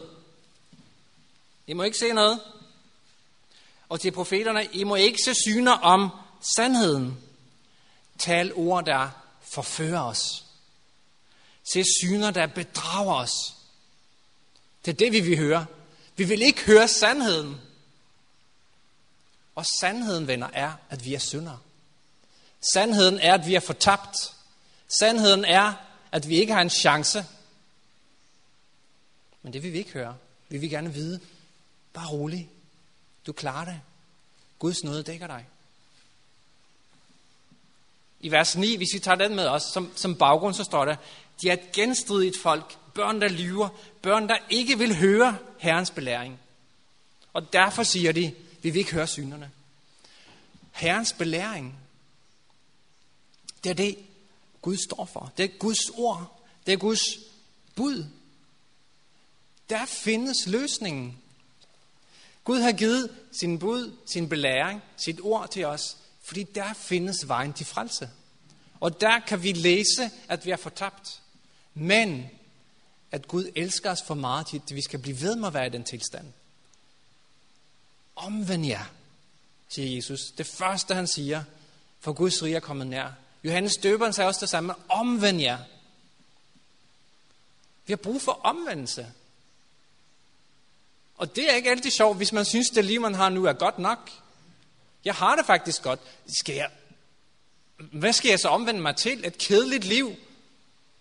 [1.67, 2.41] I må ikke se noget.
[3.89, 6.11] Og til profeterne, I må ikke se syner om
[6.57, 7.19] sandheden.
[8.19, 9.11] Tal ord, der
[9.43, 10.45] forfører os.
[11.73, 13.55] Se syner, der bedrager os.
[14.85, 15.67] Det er det, vi vil høre.
[16.17, 17.61] Vi vil ikke høre sandheden.
[19.55, 21.59] Og sandheden, venner, er, at vi er syndere.
[22.61, 24.35] Sandheden er, at vi er fortabt.
[24.99, 25.73] Sandheden er,
[26.13, 27.27] at vi ikke har en chance.
[29.43, 30.17] Men det vil vi ikke høre.
[30.49, 31.21] Vi vil gerne vide,
[31.93, 32.49] bare rolig.
[33.27, 33.81] Du klarer det.
[34.59, 35.47] Guds nåde dækker dig.
[38.21, 40.97] I vers 9, hvis vi tager den med os, som, som baggrund, så står der,
[41.43, 43.69] de er et genstridigt folk, børn, der lyver,
[44.03, 46.41] børn, der ikke vil høre Herrens belæring.
[47.33, 49.51] Og derfor siger de, vi vil ikke høre synerne.
[50.73, 51.78] Herrens belæring,
[53.65, 53.99] det er det,
[54.63, 55.33] Gud står for.
[55.37, 56.45] Det er Guds ord.
[56.67, 57.19] Det er Guds
[57.75, 58.05] bud.
[59.71, 61.19] Der findes løsningen.
[62.45, 67.53] Gud har givet sin bud, sin belæring, sit ord til os, fordi der findes vejen
[67.53, 68.11] til frelse.
[68.81, 71.21] Og der kan vi læse, at vi er fortabt.
[71.75, 72.31] Men
[73.11, 75.67] at Gud elsker os for meget til, at vi skal blive ved med at være
[75.67, 76.33] i den tilstand.
[78.17, 78.85] Omvend jer,
[79.69, 80.31] siger Jesus.
[80.31, 81.45] Det første, han siger,
[82.01, 83.13] for Guds rige er kommet nær.
[83.45, 84.75] Johannes døberen sagde også det samme.
[84.89, 85.59] Omvend jer.
[87.87, 89.13] Vi har brug for omvendelse.
[91.17, 93.53] Og det er ikke altid sjovt, hvis man synes, det liv, man har nu, er
[93.53, 94.11] godt nok.
[95.05, 96.01] Jeg har det faktisk godt.
[96.27, 96.71] Skal jeg,
[97.77, 99.27] hvad skal jeg så omvende mig til?
[99.27, 100.17] Et kedeligt liv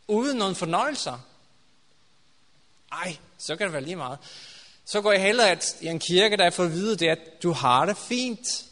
[0.07, 1.19] uden nogen fornøjelser?
[2.91, 4.19] Ej, så kan det være lige meget.
[4.85, 7.43] Så går jeg hellere at, i en kirke, der er fået at vide, det, at
[7.43, 8.66] du har det fint.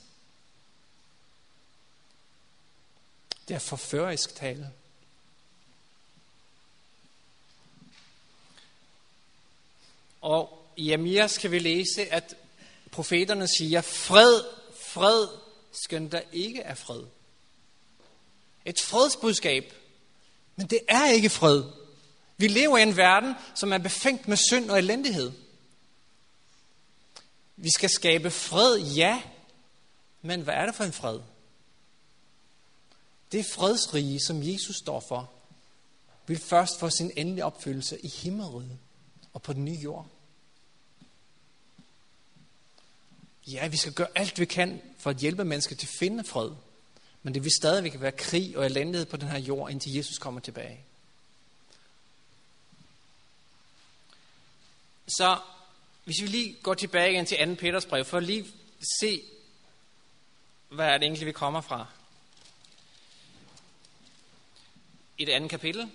[3.47, 4.71] Det er forførisk tale.
[10.21, 12.35] Og i Amias kan vi læse, at
[12.91, 14.43] profeterne siger, fred,
[14.79, 15.27] fred,
[15.71, 17.03] skønt der ikke er fred.
[18.65, 19.73] Et fredsbudskab,
[20.55, 21.63] men det er ikke fred.
[22.37, 25.31] Vi lever i en verden, som er befængt med synd og elendighed.
[27.55, 29.21] Vi skal skabe fred, ja,
[30.21, 31.19] men hvad er det for en fred?
[33.35, 35.31] Det fredsrige, som Jesus står for,
[36.27, 38.79] vil først få sin endelige opfyldelse i himmeriget
[39.33, 40.07] og på den nye jord.
[43.47, 46.51] Ja, vi skal gøre alt, vi kan for at hjælpe mennesker til at finde fred.
[47.23, 50.41] Men det vil stadigvæk være krig og elendighed på den her jord, indtil Jesus kommer
[50.41, 50.79] tilbage.
[55.07, 55.39] Så
[56.03, 57.55] hvis vi lige går tilbage igen til 2.
[57.55, 58.45] Peters brev, for at lige
[58.99, 59.21] se,
[60.69, 61.87] hvad er det egentlig, vi kommer fra.
[65.17, 65.91] I det andet kapitel.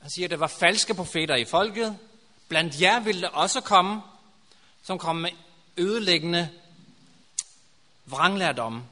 [0.00, 1.98] Han siger, at der var falske profeter i folket.
[2.48, 4.02] Blandt jer ville der også komme,
[4.82, 5.30] som kom med
[5.76, 6.50] ødelæggende
[8.06, 8.84] vranglærdom.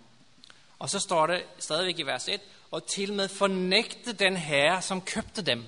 [0.78, 5.00] Og så står det stadigvæk i vers 1, og til med fornægte den herre, som
[5.00, 5.64] købte dem.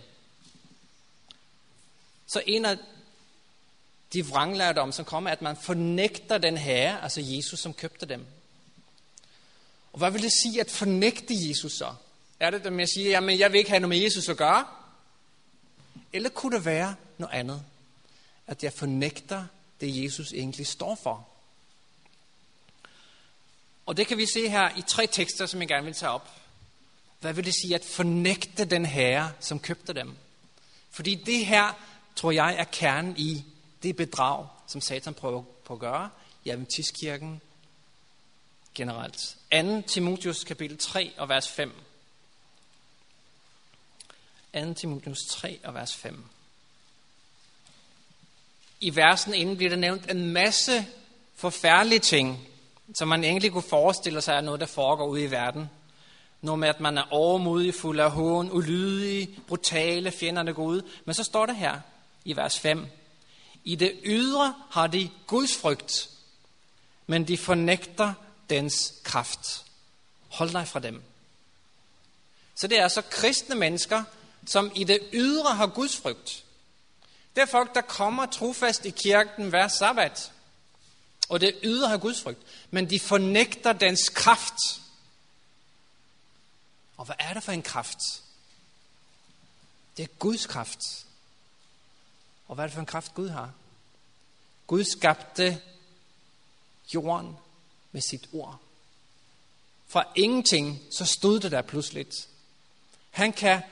[2.26, 2.78] Så en af
[4.12, 8.26] de vranglærdom, som kommer, at man fornægter den herre, altså Jesus, som købte dem.
[9.92, 11.94] Og hvad vil det sige at fornægte Jesus så?
[12.40, 14.66] Er det, dem, jeg siger, jamen jeg vil ikke have noget med Jesus at gøre?
[16.12, 17.62] Eller kunne det være noget andet?
[18.46, 19.44] At jeg fornægter
[19.80, 21.28] det, Jesus egentlig står for.
[23.86, 26.30] Og det kan vi se her i tre tekster, som jeg gerne vil tage op.
[27.20, 30.16] Hvad vil det sige at fornægte den herre, som købte dem?
[30.90, 31.72] Fordi det her,
[32.16, 33.44] tror jeg, er kernen i
[33.82, 36.10] det bedrag, som Satan prøver på at gøre
[36.44, 37.40] i Adventistkirken
[38.74, 39.36] generelt.
[39.52, 39.82] 2.
[39.82, 41.72] Timotius kapitel 3 og vers 5.
[44.54, 44.74] 2.
[44.74, 46.24] Timotheus 3 og vers 5
[48.84, 50.86] i versen inden bliver der nævnt en masse
[51.34, 52.48] forfærdelige ting,
[52.94, 55.70] som man egentlig kunne forestille sig er noget, der foregår ude i verden.
[56.40, 60.82] Noget med, at man er overmodig, fuld af hån, ulydig, brutale, fjenderne går ud.
[61.04, 61.80] Men så står det her
[62.24, 62.86] i vers 5.
[63.64, 66.10] I det ydre har de Guds frygt,
[67.06, 68.14] men de fornægter
[68.50, 69.64] dens kraft.
[70.28, 71.02] Hold dig fra dem.
[72.54, 74.02] Så det er altså kristne mennesker,
[74.46, 76.44] som i det ydre har Guds frygt.
[77.36, 80.32] Det er folk, der kommer trofast i kirken hver sabbat.
[81.28, 82.42] Og det ydre har Guds frygt.
[82.70, 84.80] Men de fornægter dens kraft.
[86.96, 87.98] Og hvad er det for en kraft?
[89.96, 90.80] Det er Guds kraft.
[92.48, 93.52] Og hvad er det for en kraft, Gud har?
[94.66, 95.60] Gud skabte
[96.94, 97.36] jorden
[97.92, 98.58] med sit ord.
[99.86, 102.28] Fra ingenting, så stod det der pludseligt.
[103.10, 103.62] Han kan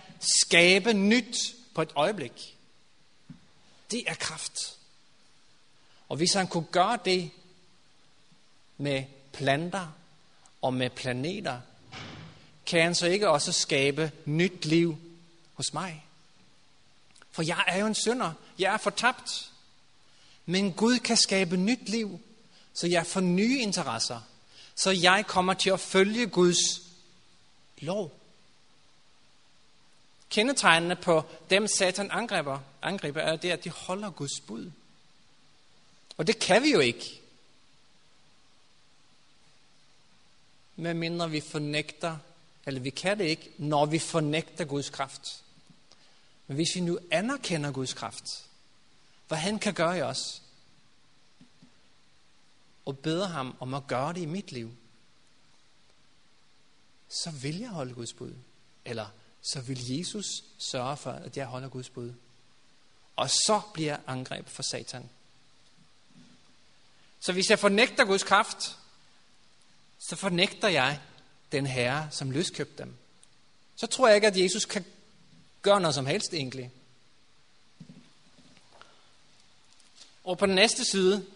[0.41, 2.57] skabe nyt på et øjeblik.
[3.91, 4.77] Det er kraft.
[6.09, 7.31] Og hvis han kunne gøre det
[8.79, 9.93] med planter
[10.63, 11.61] og med planeter,
[12.67, 14.99] kan han så ikke også skabe nyt liv
[15.55, 16.07] hos mig?
[17.31, 18.33] For jeg er jo en synder.
[18.59, 19.51] Jeg er fortabt.
[20.47, 22.21] Men Gud kan skabe nyt liv,
[22.75, 24.21] så jeg får nye interesser.
[24.75, 26.83] Så jeg kommer til at følge Guds
[27.79, 28.22] lov.
[30.33, 34.71] Kendetegnene på dem, Satan angriber, angriber er det, at de holder Guds bud.
[36.17, 37.21] Og det kan vi jo ikke.
[40.77, 42.17] Med mindre vi fornægter,
[42.67, 45.43] eller vi kan det ikke, når vi fornægter Guds kraft.
[46.47, 48.45] Men hvis vi nu anerkender Guds kraft,
[49.29, 50.43] hvad han kan gøre i os,
[52.85, 54.71] og beder ham om at gøre det i mit liv,
[57.09, 58.35] så vil jeg holde Guds bud.
[58.85, 59.07] Eller
[59.43, 62.13] så vil Jesus sørge for, at jeg holder Guds bud.
[63.17, 65.11] Og så bliver jeg angreb for Satan.
[67.21, 68.77] Så hvis jeg fornægter Guds kraft,
[69.99, 71.01] så fornægter jeg
[71.53, 72.97] den herre, som løskøbte dem.
[73.77, 74.85] Så tror jeg ikke, at Jesus kan
[75.63, 76.71] gøre noget som helst egentlig.
[80.25, 81.27] Og på den næste side,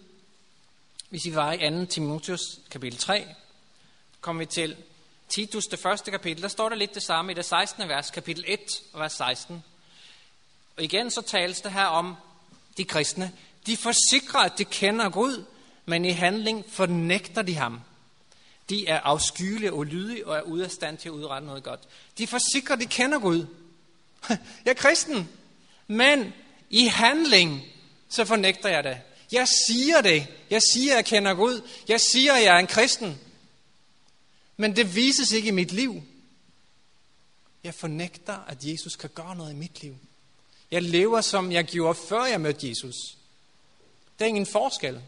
[1.09, 1.87] hvis vi var i 2.
[1.87, 2.41] Timotheus
[2.71, 3.35] kapitel 3,
[4.21, 4.77] kommer vi til
[5.29, 7.89] Titus, det første kapitel, der står der lidt det samme i det 16.
[7.89, 8.61] vers, kapitel 1
[8.93, 9.65] og vers 16.
[10.77, 12.17] Og igen så tales det her om
[12.77, 13.33] de kristne.
[13.67, 15.45] De forsikrer, at de kender Gud,
[15.87, 17.81] men i handling fornægter de ham.
[18.69, 21.81] De er afskyelige og lydige og er ude af stand til at udrette noget godt.
[22.19, 23.47] De forsikrer, at de kender Gud.
[24.65, 25.29] Jeg er kristen,
[25.87, 26.35] men
[26.71, 27.63] i handling,
[28.09, 28.99] så fornægter jeg det.
[29.33, 30.27] Jeg siger det.
[30.51, 31.61] Jeg siger, at jeg kender Gud.
[31.89, 33.21] Jeg siger, at jeg er en kristen.
[34.57, 36.03] Men det vises ikke i mit liv.
[37.65, 39.97] Jeg fornægter, at Jesus kan gøre noget i mit liv.
[40.71, 42.95] Jeg lever, som jeg gjorde, før jeg mødte Jesus.
[44.19, 45.03] Det er ingen forskel.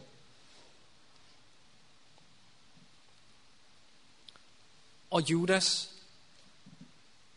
[5.09, 5.89] Og Judas,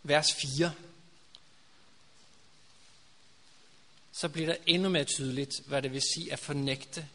[0.03, 0.73] vers 4,
[4.13, 7.09] så bliver det endnu mere tydeligt, hvad det vil sige at fornægte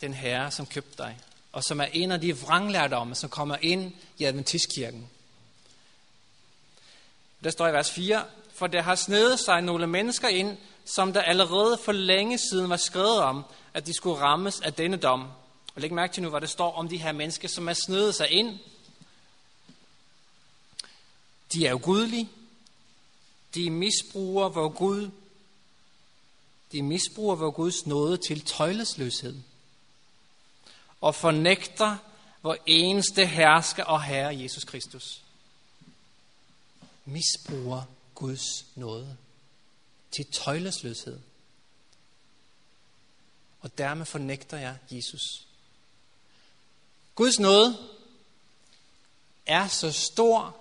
[0.00, 1.20] den herre, som købte dig
[1.54, 5.08] og som er en af de vranglærdomme, som kommer ind i Adventistkirken.
[7.44, 8.24] Der står i vers 4,
[8.54, 12.76] for der har snedet sig nogle mennesker ind, som der allerede for længe siden var
[12.76, 13.44] skrevet om,
[13.74, 15.20] at de skulle rammes af denne dom.
[15.74, 18.14] Og læg mærke til nu, hvad der står om de her mennesker, som er snedet
[18.14, 18.58] sig ind.
[21.52, 22.28] De er jo gudelige.
[23.54, 25.10] De misbruger hvor Gud.
[26.72, 29.36] De misbruger hvor Guds nåde til tøjlesløshed
[31.00, 31.96] og fornægter
[32.42, 35.22] vor eneste hersker og herre Jesus Kristus.
[37.04, 37.82] Misbruger
[38.14, 39.16] Guds nåde
[40.10, 41.20] til tøjlesløshed.
[43.60, 45.46] Og dermed fornægter jeg Jesus.
[47.14, 47.78] Guds nåde
[49.46, 50.56] er så stor,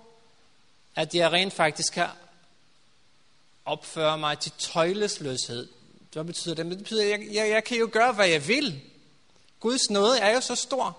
[0.96, 2.08] at jeg rent faktisk kan
[3.66, 5.70] opføre mig til tøjlesløshed.
[6.14, 6.66] Hvad betyder det?
[6.66, 8.82] Det betyder, at jeg, jeg, jeg kan jo gøre, hvad jeg vil.
[9.64, 10.98] Guds nåde er jo så stor.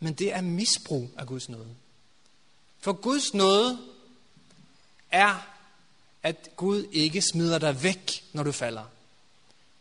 [0.00, 1.68] Men det er misbrug af Guds nåde.
[2.80, 3.78] For Guds nåde
[5.10, 5.46] er,
[6.22, 8.84] at Gud ikke smider dig væk, når du falder.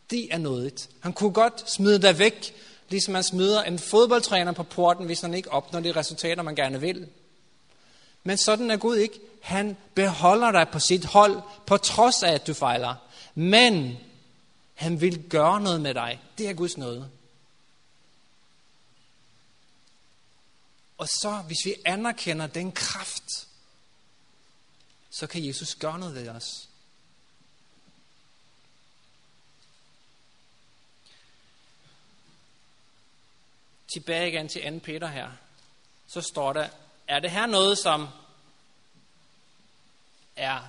[0.10, 0.90] Det er nådigt.
[1.00, 2.56] Han kunne godt smide dig væk,
[2.90, 6.82] ligesom man smider en fodboldtræner på porten, hvis han ikke opnår de resultater, man gerne
[6.82, 7.08] vil.
[8.24, 9.20] Men sådan er Gud ikke.
[9.42, 12.96] Han beholder dig på sit hold, på trods af, at du fejler.
[13.36, 13.98] Men
[14.76, 16.22] han vil gøre noget med dig.
[16.38, 17.12] Det er Guds nåde.
[20.98, 23.48] Og så, hvis vi anerkender den kraft,
[25.10, 26.70] så kan Jesus gøre noget ved os.
[33.94, 34.80] Tilbage igen til 2.
[34.80, 35.32] Peter her.
[36.08, 36.70] Så står der,
[37.08, 38.08] er det her noget, som
[40.36, 40.60] er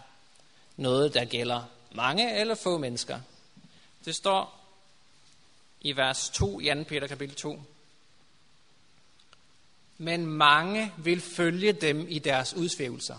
[0.77, 3.21] noget, der gælder mange eller få mennesker.
[4.07, 4.67] Det står
[5.81, 6.85] i vers 2 i 2.
[6.89, 7.63] Peter kapitel 2.
[9.99, 13.17] Men mange vil følge dem i deres udsvævelser.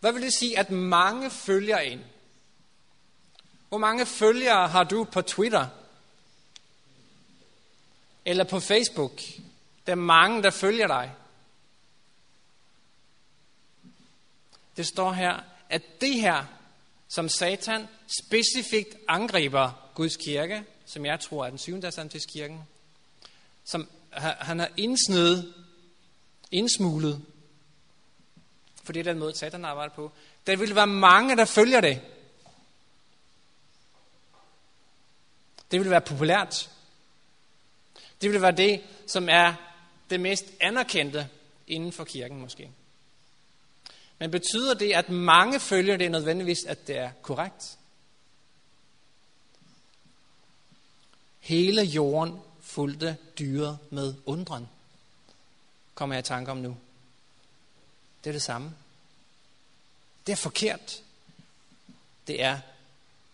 [0.00, 2.04] Hvad vil det sige, at mange følger en?
[3.68, 5.66] Hvor mange følgere har du på Twitter?
[8.24, 9.20] Eller på Facebook?
[9.86, 11.12] Der er mange, der følger dig.
[14.76, 16.44] Det står her, at det her,
[17.08, 17.88] som Satan
[18.20, 22.60] specifikt angriber Guds kirke, som jeg tror er den syvende kirken,
[23.64, 25.54] som han har indsnedet,
[26.50, 27.22] indsmuglet,
[28.84, 30.12] for det er den måde, Satan arbejder på.
[30.46, 32.00] Der vil være mange, der følger det.
[35.70, 36.70] Det vil være populært.
[38.22, 39.54] Det vil være det, som er
[40.10, 41.28] det mest anerkendte
[41.66, 42.70] inden for kirken måske.
[44.18, 47.78] Men betyder det, at mange følger det nødvendigvis, at det er korrekt?
[51.40, 54.68] Hele jorden fulgte dyret med undren,
[55.94, 56.76] kommer jeg i tanke om nu.
[58.24, 58.74] Det er det samme.
[60.26, 61.02] Det er forkert.
[62.26, 62.58] Det er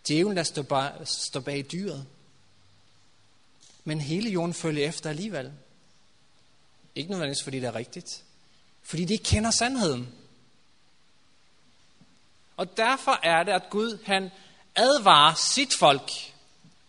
[0.09, 2.07] djævlen, der står bag, står bag dyret.
[3.85, 5.53] Men hele jorden følger efter alligevel.
[6.95, 8.23] Ikke nødvendigvis, fordi det er rigtigt.
[8.83, 10.15] Fordi de ikke kender sandheden.
[12.63, 14.31] Og derfor er det, at Gud han
[14.77, 16.11] advarer sit folk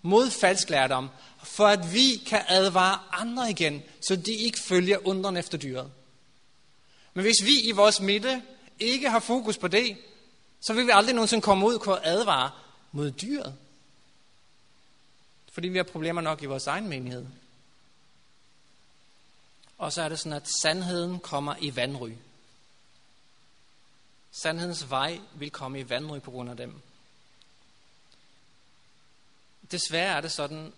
[0.01, 1.09] mod falsk lærdom,
[1.43, 5.91] for at vi kan advare andre igen, så de ikke følger undren efter dyret.
[7.13, 8.41] Men hvis vi i vores midte
[8.79, 9.97] ikke har fokus på det,
[10.61, 12.51] så vil vi aldrig nogensinde komme ud og advare
[12.91, 13.55] mod dyret.
[15.51, 17.25] Fordi vi har problemer nok i vores egen menighed.
[19.77, 22.11] Og så er det sådan, at sandheden kommer i vandry.
[24.35, 26.81] Sandhedens vej vil komme i vandry på grund af dem.
[29.71, 30.73] Desværre er det sådan,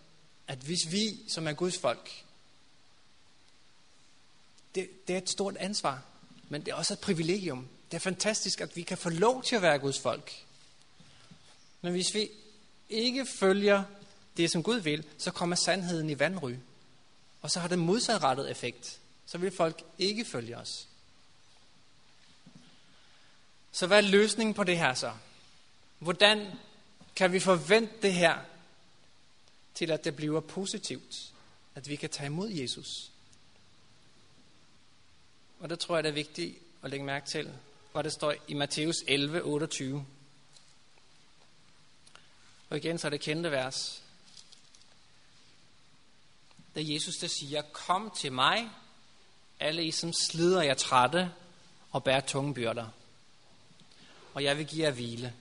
[0.48, 2.24] at hvis vi, som er Guds folk,
[4.76, 6.04] det, det er et stort ansvar,
[6.50, 7.68] men det er også et privilegium.
[7.92, 10.46] Det er fantastisk, at vi kan få lov til at være Guds folk.
[11.82, 12.30] Men hvis vi
[12.90, 13.84] ikke følger
[14.38, 16.54] det, som Gud vil, så kommer sandheden i vandry.
[17.42, 19.00] Og så har det modsatrettet effekt.
[19.26, 20.88] Så vil folk ikke følge os.
[23.76, 25.12] Så hvad er løsningen på det her så?
[26.00, 26.52] Hvordan
[27.16, 28.38] kan vi forvente det her
[29.74, 31.34] til, at det bliver positivt?
[31.76, 33.12] At vi kan tage imod Jesus?
[35.60, 37.54] Og der tror jeg, det er vigtigt at lægge mærke til,
[37.92, 40.06] hvor det står i Matthæus 11, 28.
[42.70, 44.04] Og igen så er det kendte vers.
[46.76, 48.70] Da Jesus der siger, kom til mig,
[49.60, 51.32] alle I som slider jer trætte
[51.92, 52.90] og bærer tunge byrder,
[54.36, 55.34] og jeg vil give jer hvile.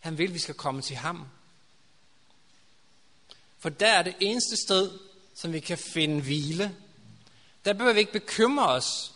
[0.00, 1.28] Han vil, at vi skal komme til ham.
[3.58, 4.98] For der er det eneste sted,
[5.34, 6.76] som vi kan finde hvile.
[7.64, 9.12] Der behøver vi ikke bekymre os,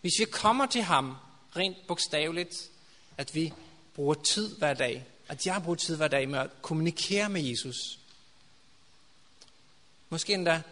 [0.00, 1.16] hvis vi kommer til ham,
[1.56, 2.70] rent bogstaveligt,
[3.16, 3.52] at vi
[3.94, 7.98] bruger tid hver dag, at jeg bruger tid hver dag med at kommunikere med Jesus.
[10.08, 10.62] Måske endda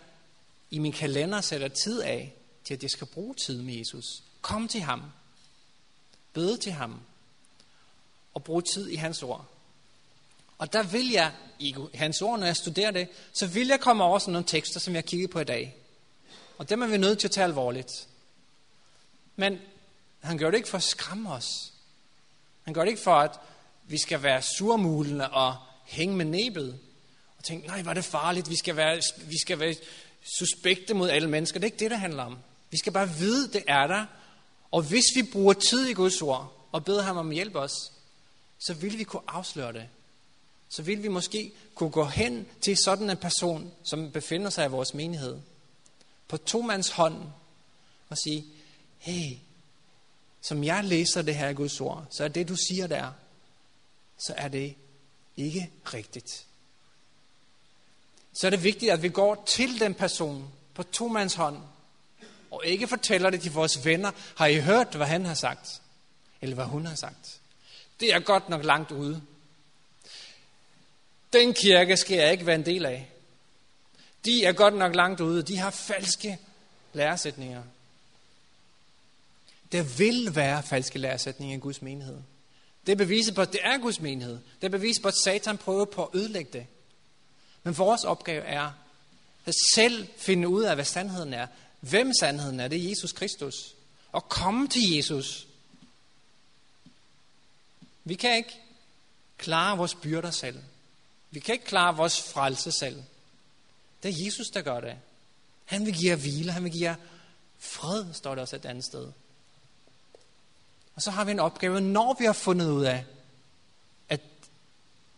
[0.71, 2.35] i min kalender sætter tid af
[2.65, 4.23] til, at jeg skal bruge tid med Jesus.
[4.41, 5.03] Kom til ham.
[6.33, 7.01] Bede til ham.
[8.35, 9.47] Og bruge tid i hans ord.
[10.59, 14.05] Og der vil jeg, i hans ord, når jeg studerer det, så vil jeg komme
[14.05, 15.77] over sådan nogle tekster, som jeg kigger på i dag.
[16.59, 18.09] Og dem er vi nødt til at tage alvorligt.
[19.37, 19.59] Men
[20.21, 21.73] han gør det ikke for at skræmme os.
[22.63, 23.39] Han gør det ikke for, at
[23.85, 26.79] vi skal være surmulende og hænge med næbet.
[27.39, 29.75] Og tænke, nej, var det farligt, vi skal, være, vi skal være
[30.39, 31.61] suspekte mod alle mennesker.
[31.61, 32.39] Det er ikke det, det handler om.
[32.71, 34.07] Vi skal bare vide, det er der.
[34.73, 37.93] Og hvis vi bruger tid i Guds ord, og beder ham om at hjælpe os,
[38.59, 39.89] så vil vi kunne afsløre det.
[40.69, 44.69] Så vil vi måske kunne gå hen til sådan en person, som befinder sig i
[44.69, 45.39] vores menighed,
[46.29, 47.17] på to mands hånd,
[48.09, 48.45] og sige,
[48.99, 49.37] hey,
[50.41, 53.13] som jeg læser det her i Guds ord, så er det, du siger der,
[54.19, 54.75] så er det
[55.37, 56.47] ikke rigtigt.
[58.33, 61.59] Så er det vigtigt, at vi går til den person på to mands hånd,
[62.53, 64.11] og ikke fortæller det til vores venner.
[64.37, 65.81] Har I hørt, hvad han har sagt?
[66.41, 67.41] Eller hvad hun har sagt?
[68.01, 69.23] Det er godt nok langt ude.
[71.33, 73.11] Den kirke skal jeg ikke være en del af.
[74.25, 75.43] De er godt nok langt ude.
[75.43, 76.39] De har falske
[76.93, 77.63] læresætninger.
[79.73, 82.19] Der vil være falske læresætninger i Guds menighed.
[82.87, 84.39] Det er beviset på, at det er Guds menighed.
[84.61, 86.67] Det er beviset på, at Satan prøver på at ødelægge det.
[87.63, 88.71] Men vores opgave er
[89.47, 91.47] at selv finde ud af, hvad sandheden er.
[91.83, 92.69] Hvem sandheden er?
[92.69, 93.75] Det er Jesus Kristus.
[94.13, 95.47] Og komme til Jesus.
[98.05, 98.61] Vi kan ikke
[99.39, 100.59] klare vores byrder selv.
[101.31, 103.03] Vi kan ikke klare vores frelse selv.
[104.03, 104.97] Det er Jesus, der gør det.
[105.65, 106.95] Han vil give jer hvile, han vil give jer
[107.59, 109.13] fred, står der også et andet sted.
[110.95, 113.05] Og så har vi en opgave, når vi har fundet ud af,
[114.09, 114.21] at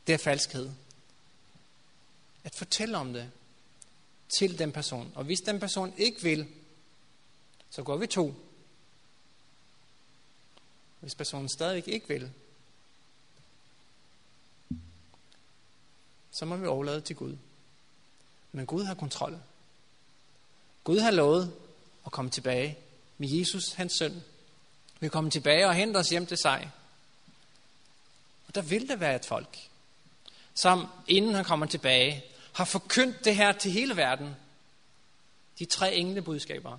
[0.06, 0.70] det er falskhed.
[2.44, 3.30] At fortælle om det
[4.28, 5.12] til den person.
[5.14, 6.46] Og hvis den person ikke vil,
[7.70, 8.34] så går vi to.
[11.00, 12.32] Hvis personen stadigvæk ikke vil,
[16.30, 17.36] så må vi overlade til Gud.
[18.52, 19.40] Men Gud har kontrol.
[20.84, 21.54] Gud har lovet
[22.06, 22.78] at komme tilbage
[23.18, 24.22] med Jesus, hans søn.
[25.00, 26.70] Vi kommer tilbage og henter os hjem til sig.
[28.48, 29.58] Og der vil der være et folk,
[30.54, 32.24] som inden han kommer tilbage,
[32.54, 34.36] har forkyndt det her til hele verden.
[35.58, 36.78] De tre engle budskaber.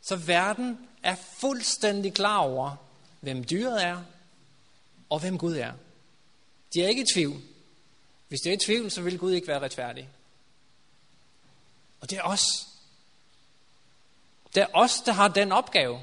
[0.00, 2.76] Så verden er fuldstændig klar over,
[3.20, 4.02] hvem dyret er,
[5.10, 5.72] og hvem Gud er.
[6.74, 7.42] De er ikke i tvivl.
[8.28, 10.08] Hvis det er i tvivl, så vil Gud ikke være retfærdig.
[12.00, 12.44] Og det er os.
[14.54, 16.00] Det er os, der har den opgave.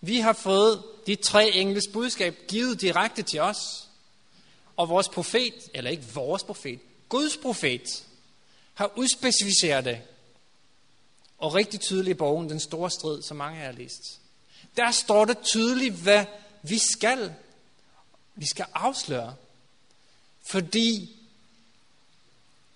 [0.00, 3.88] Vi har fået de tre engles budskab givet direkte til os.
[4.80, 8.06] Og vores profet, eller ikke vores profet, Guds profet,
[8.74, 10.02] har udspecificeret det.
[11.38, 14.20] Og rigtig tydeligt i bogen, Den Store Strid, som mange har læst.
[14.76, 16.24] Der står det tydeligt, hvad
[16.62, 17.34] vi skal.
[18.34, 19.34] Vi skal afsløre.
[20.42, 21.16] Fordi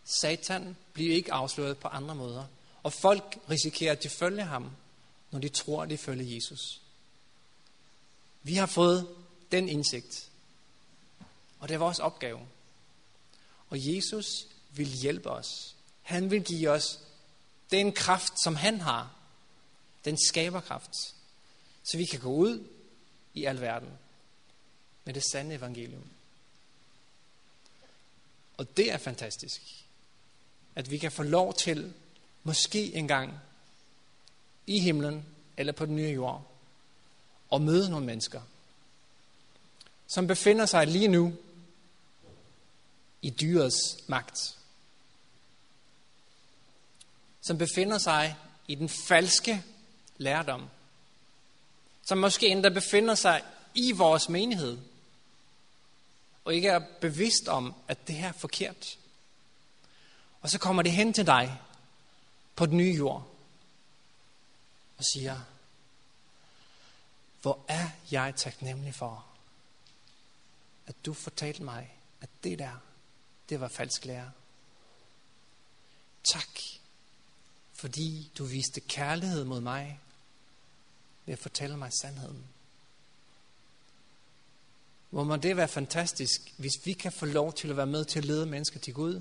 [0.05, 2.44] Satan bliver ikke afsløret på andre måder.
[2.82, 4.70] Og folk risikerer, at de følger ham,
[5.30, 6.80] når de tror, at de følger Jesus.
[8.42, 9.09] Vi har fået
[9.52, 10.30] den indsigt.
[11.65, 12.41] Og det er vores opgave.
[13.69, 15.77] Og Jesus vil hjælpe os.
[16.03, 17.01] Han vil give os
[17.71, 19.15] den kraft, som han har.
[20.05, 20.91] Den skaberkraft.
[21.83, 22.69] Så vi kan gå ud
[23.35, 23.89] i al verden
[25.05, 26.05] med det sande evangelium.
[28.57, 29.62] Og det er fantastisk,
[30.75, 31.95] at vi kan få lov til,
[32.43, 33.41] måske engang
[34.67, 36.51] i himlen eller på den nye jord,
[37.53, 38.41] at møde nogle mennesker,
[40.07, 41.37] som befinder sig lige nu
[43.25, 44.57] i dyrets magt.
[47.41, 48.37] Som befinder sig
[48.68, 49.64] i den falske
[50.16, 50.68] lærdom.
[52.03, 53.43] Som måske endda befinder sig
[53.75, 54.79] i vores menighed.
[56.45, 58.99] Og ikke er bevidst om, at det her er forkert.
[60.41, 61.61] Og så kommer det hen til dig
[62.57, 63.29] på den nye jord
[64.99, 65.41] og siger,
[67.43, 69.27] hvor er jeg taknemmelig for,
[70.87, 72.81] at du fortalte mig, at det der,
[73.49, 74.32] det var falsk lære.
[76.24, 76.61] Tak,
[77.72, 80.01] fordi du viste kærlighed mod mig
[81.26, 82.45] ved at fortælle mig sandheden.
[85.11, 88.18] Hvor må det være fantastisk, hvis vi kan få lov til at være med til
[88.18, 89.20] at lede mennesker til Gud,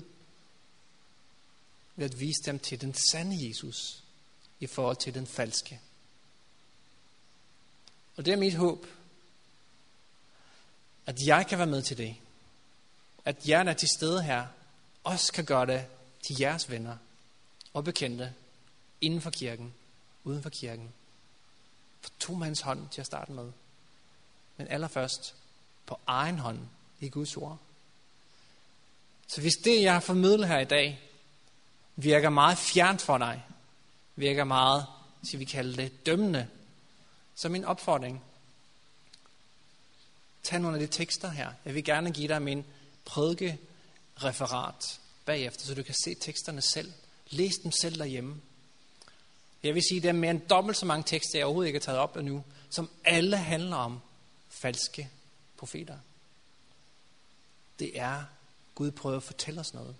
[1.96, 4.02] ved at vise dem til den sande Jesus
[4.60, 5.80] i forhold til den falske.
[8.16, 8.86] Og det er mit håb,
[11.06, 12.16] at jeg kan være med til det.
[13.24, 14.46] At jer, der er til stede her,
[15.04, 15.86] også kan gøre det
[16.26, 16.96] til jeres venner
[17.72, 18.32] og bekendte
[19.00, 19.74] inden for kirken,
[20.24, 20.92] uden for kirken.
[22.00, 23.52] For to mands hånd til at starte med.
[24.56, 25.34] Men allerførst
[25.86, 26.58] på egen hånd
[27.00, 27.58] i Guds ord.
[29.26, 31.00] Så hvis det, jeg har formidlet her i dag,
[31.96, 33.44] virker meget fjernt for dig,
[34.16, 34.86] virker meget,
[35.22, 36.48] skal vi kalde det, dømmende,
[37.34, 38.24] så min opfordring,
[40.42, 41.52] tag nogle af de tekster her.
[41.64, 42.64] Jeg vil gerne give dig min
[43.04, 43.58] prædike
[44.16, 46.92] referat bagefter, så du kan se teksterne selv.
[47.30, 48.40] Læs dem selv derhjemme.
[49.62, 51.78] Jeg vil sige, at der er mere end dobbelt så mange tekster, jeg overhovedet ikke
[51.78, 54.00] har taget op endnu, som alle handler om
[54.48, 55.10] falske
[55.56, 55.98] profeter.
[57.78, 58.24] Det er,
[58.74, 59.96] Gud prøver at fortælle os noget.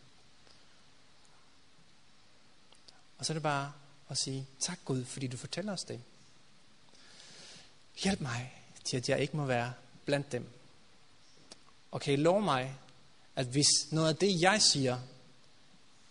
[3.18, 3.72] Og så er det bare
[4.08, 6.00] at sige, tak Gud, fordi du fortæller os det.
[7.96, 9.72] Hjælp mig til, at jeg ikke må være
[10.04, 10.48] blandt dem.
[11.90, 12.76] Og kan I love mig,
[13.36, 14.98] at hvis noget af det, jeg siger,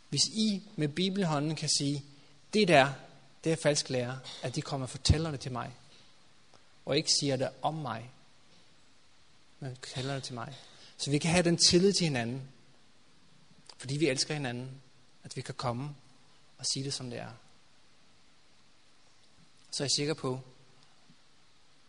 [0.09, 2.03] hvis I med bibelhånden kan sige,
[2.53, 2.93] det der,
[3.43, 5.71] det er falsk lærer, at de kommer og fortæller det til mig,
[6.85, 8.11] og ikke siger det om mig,
[9.59, 10.57] men fortæller det til mig.
[10.97, 12.41] Så vi kan have den tillid til hinanden,
[13.77, 14.81] fordi vi elsker hinanden,
[15.23, 15.95] at vi kan komme
[16.57, 17.31] og sige det, som det er.
[19.71, 20.41] Så er jeg sikker på,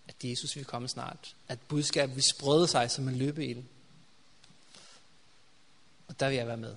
[0.08, 1.36] at Jesus vil komme snart.
[1.48, 3.64] At budskabet vil sprede sig som en løbeild.
[6.14, 6.76] Og der vil jeg være med.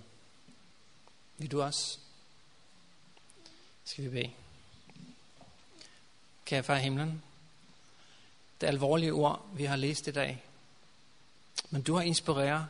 [1.38, 1.98] Vil du også?
[3.86, 4.32] Skal vi bede?
[6.46, 7.24] Kære far i himlen,
[8.62, 10.44] det alvorlige ord, vi har læst i dag.
[11.70, 12.68] Men du har inspireret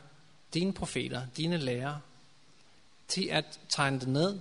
[0.54, 2.00] dine profeter, dine lærere,
[3.08, 4.40] til at tegne det ned,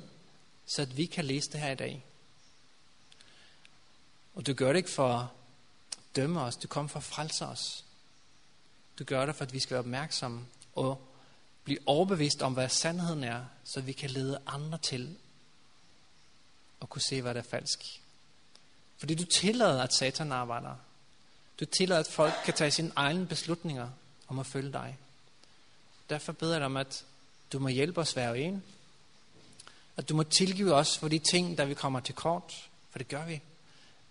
[0.65, 2.05] så at vi kan læse det her i dag.
[4.35, 5.27] Og du gør det ikke for at
[6.15, 7.85] dømme os, du kommer for at frelse os.
[8.99, 11.06] Du gør det for, at vi skal være opmærksomme og
[11.67, 15.15] blive overbevist om, hvad sandheden er, så vi kan lede andre til
[16.81, 18.01] at kunne se, hvad der er falsk.
[18.97, 20.75] Fordi du tillader, at satan arbejder.
[21.59, 23.89] Du tillader, at folk kan tage sine egne beslutninger
[24.27, 24.97] om at følge dig.
[26.09, 27.05] Derfor beder jeg dig om, at
[27.53, 28.63] du må hjælpe os hver en.
[29.97, 32.69] At du må tilgive os for de ting, der vi kommer til kort.
[32.89, 33.41] For det gør vi.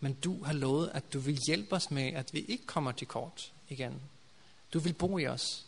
[0.01, 3.07] Men du har lovet, at du vil hjælpe os med, at vi ikke kommer til
[3.07, 4.01] kort igen.
[4.73, 5.66] Du vil bo i os.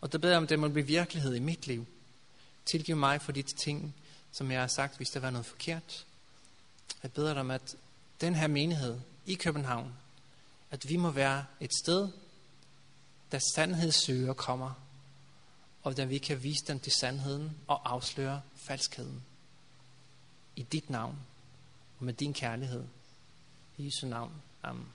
[0.00, 1.86] Og det beder jeg om, det må blive virkelighed i mit liv.
[2.64, 3.94] Tilgiv mig for de ting,
[4.32, 6.06] som jeg har sagt, hvis der var noget forkert.
[7.02, 7.76] Jeg beder dig om, at
[8.20, 9.92] den her menighed i København,
[10.70, 12.08] at vi må være et sted,
[13.32, 14.72] der sandhedssøger kommer,
[15.82, 19.22] og der vi kan vise dem til sandheden og afsløre falskheden.
[20.56, 21.18] I dit navn
[21.98, 22.84] og med din kærlighed.
[23.76, 24.32] I Jesu navn.
[24.62, 24.86] Amen.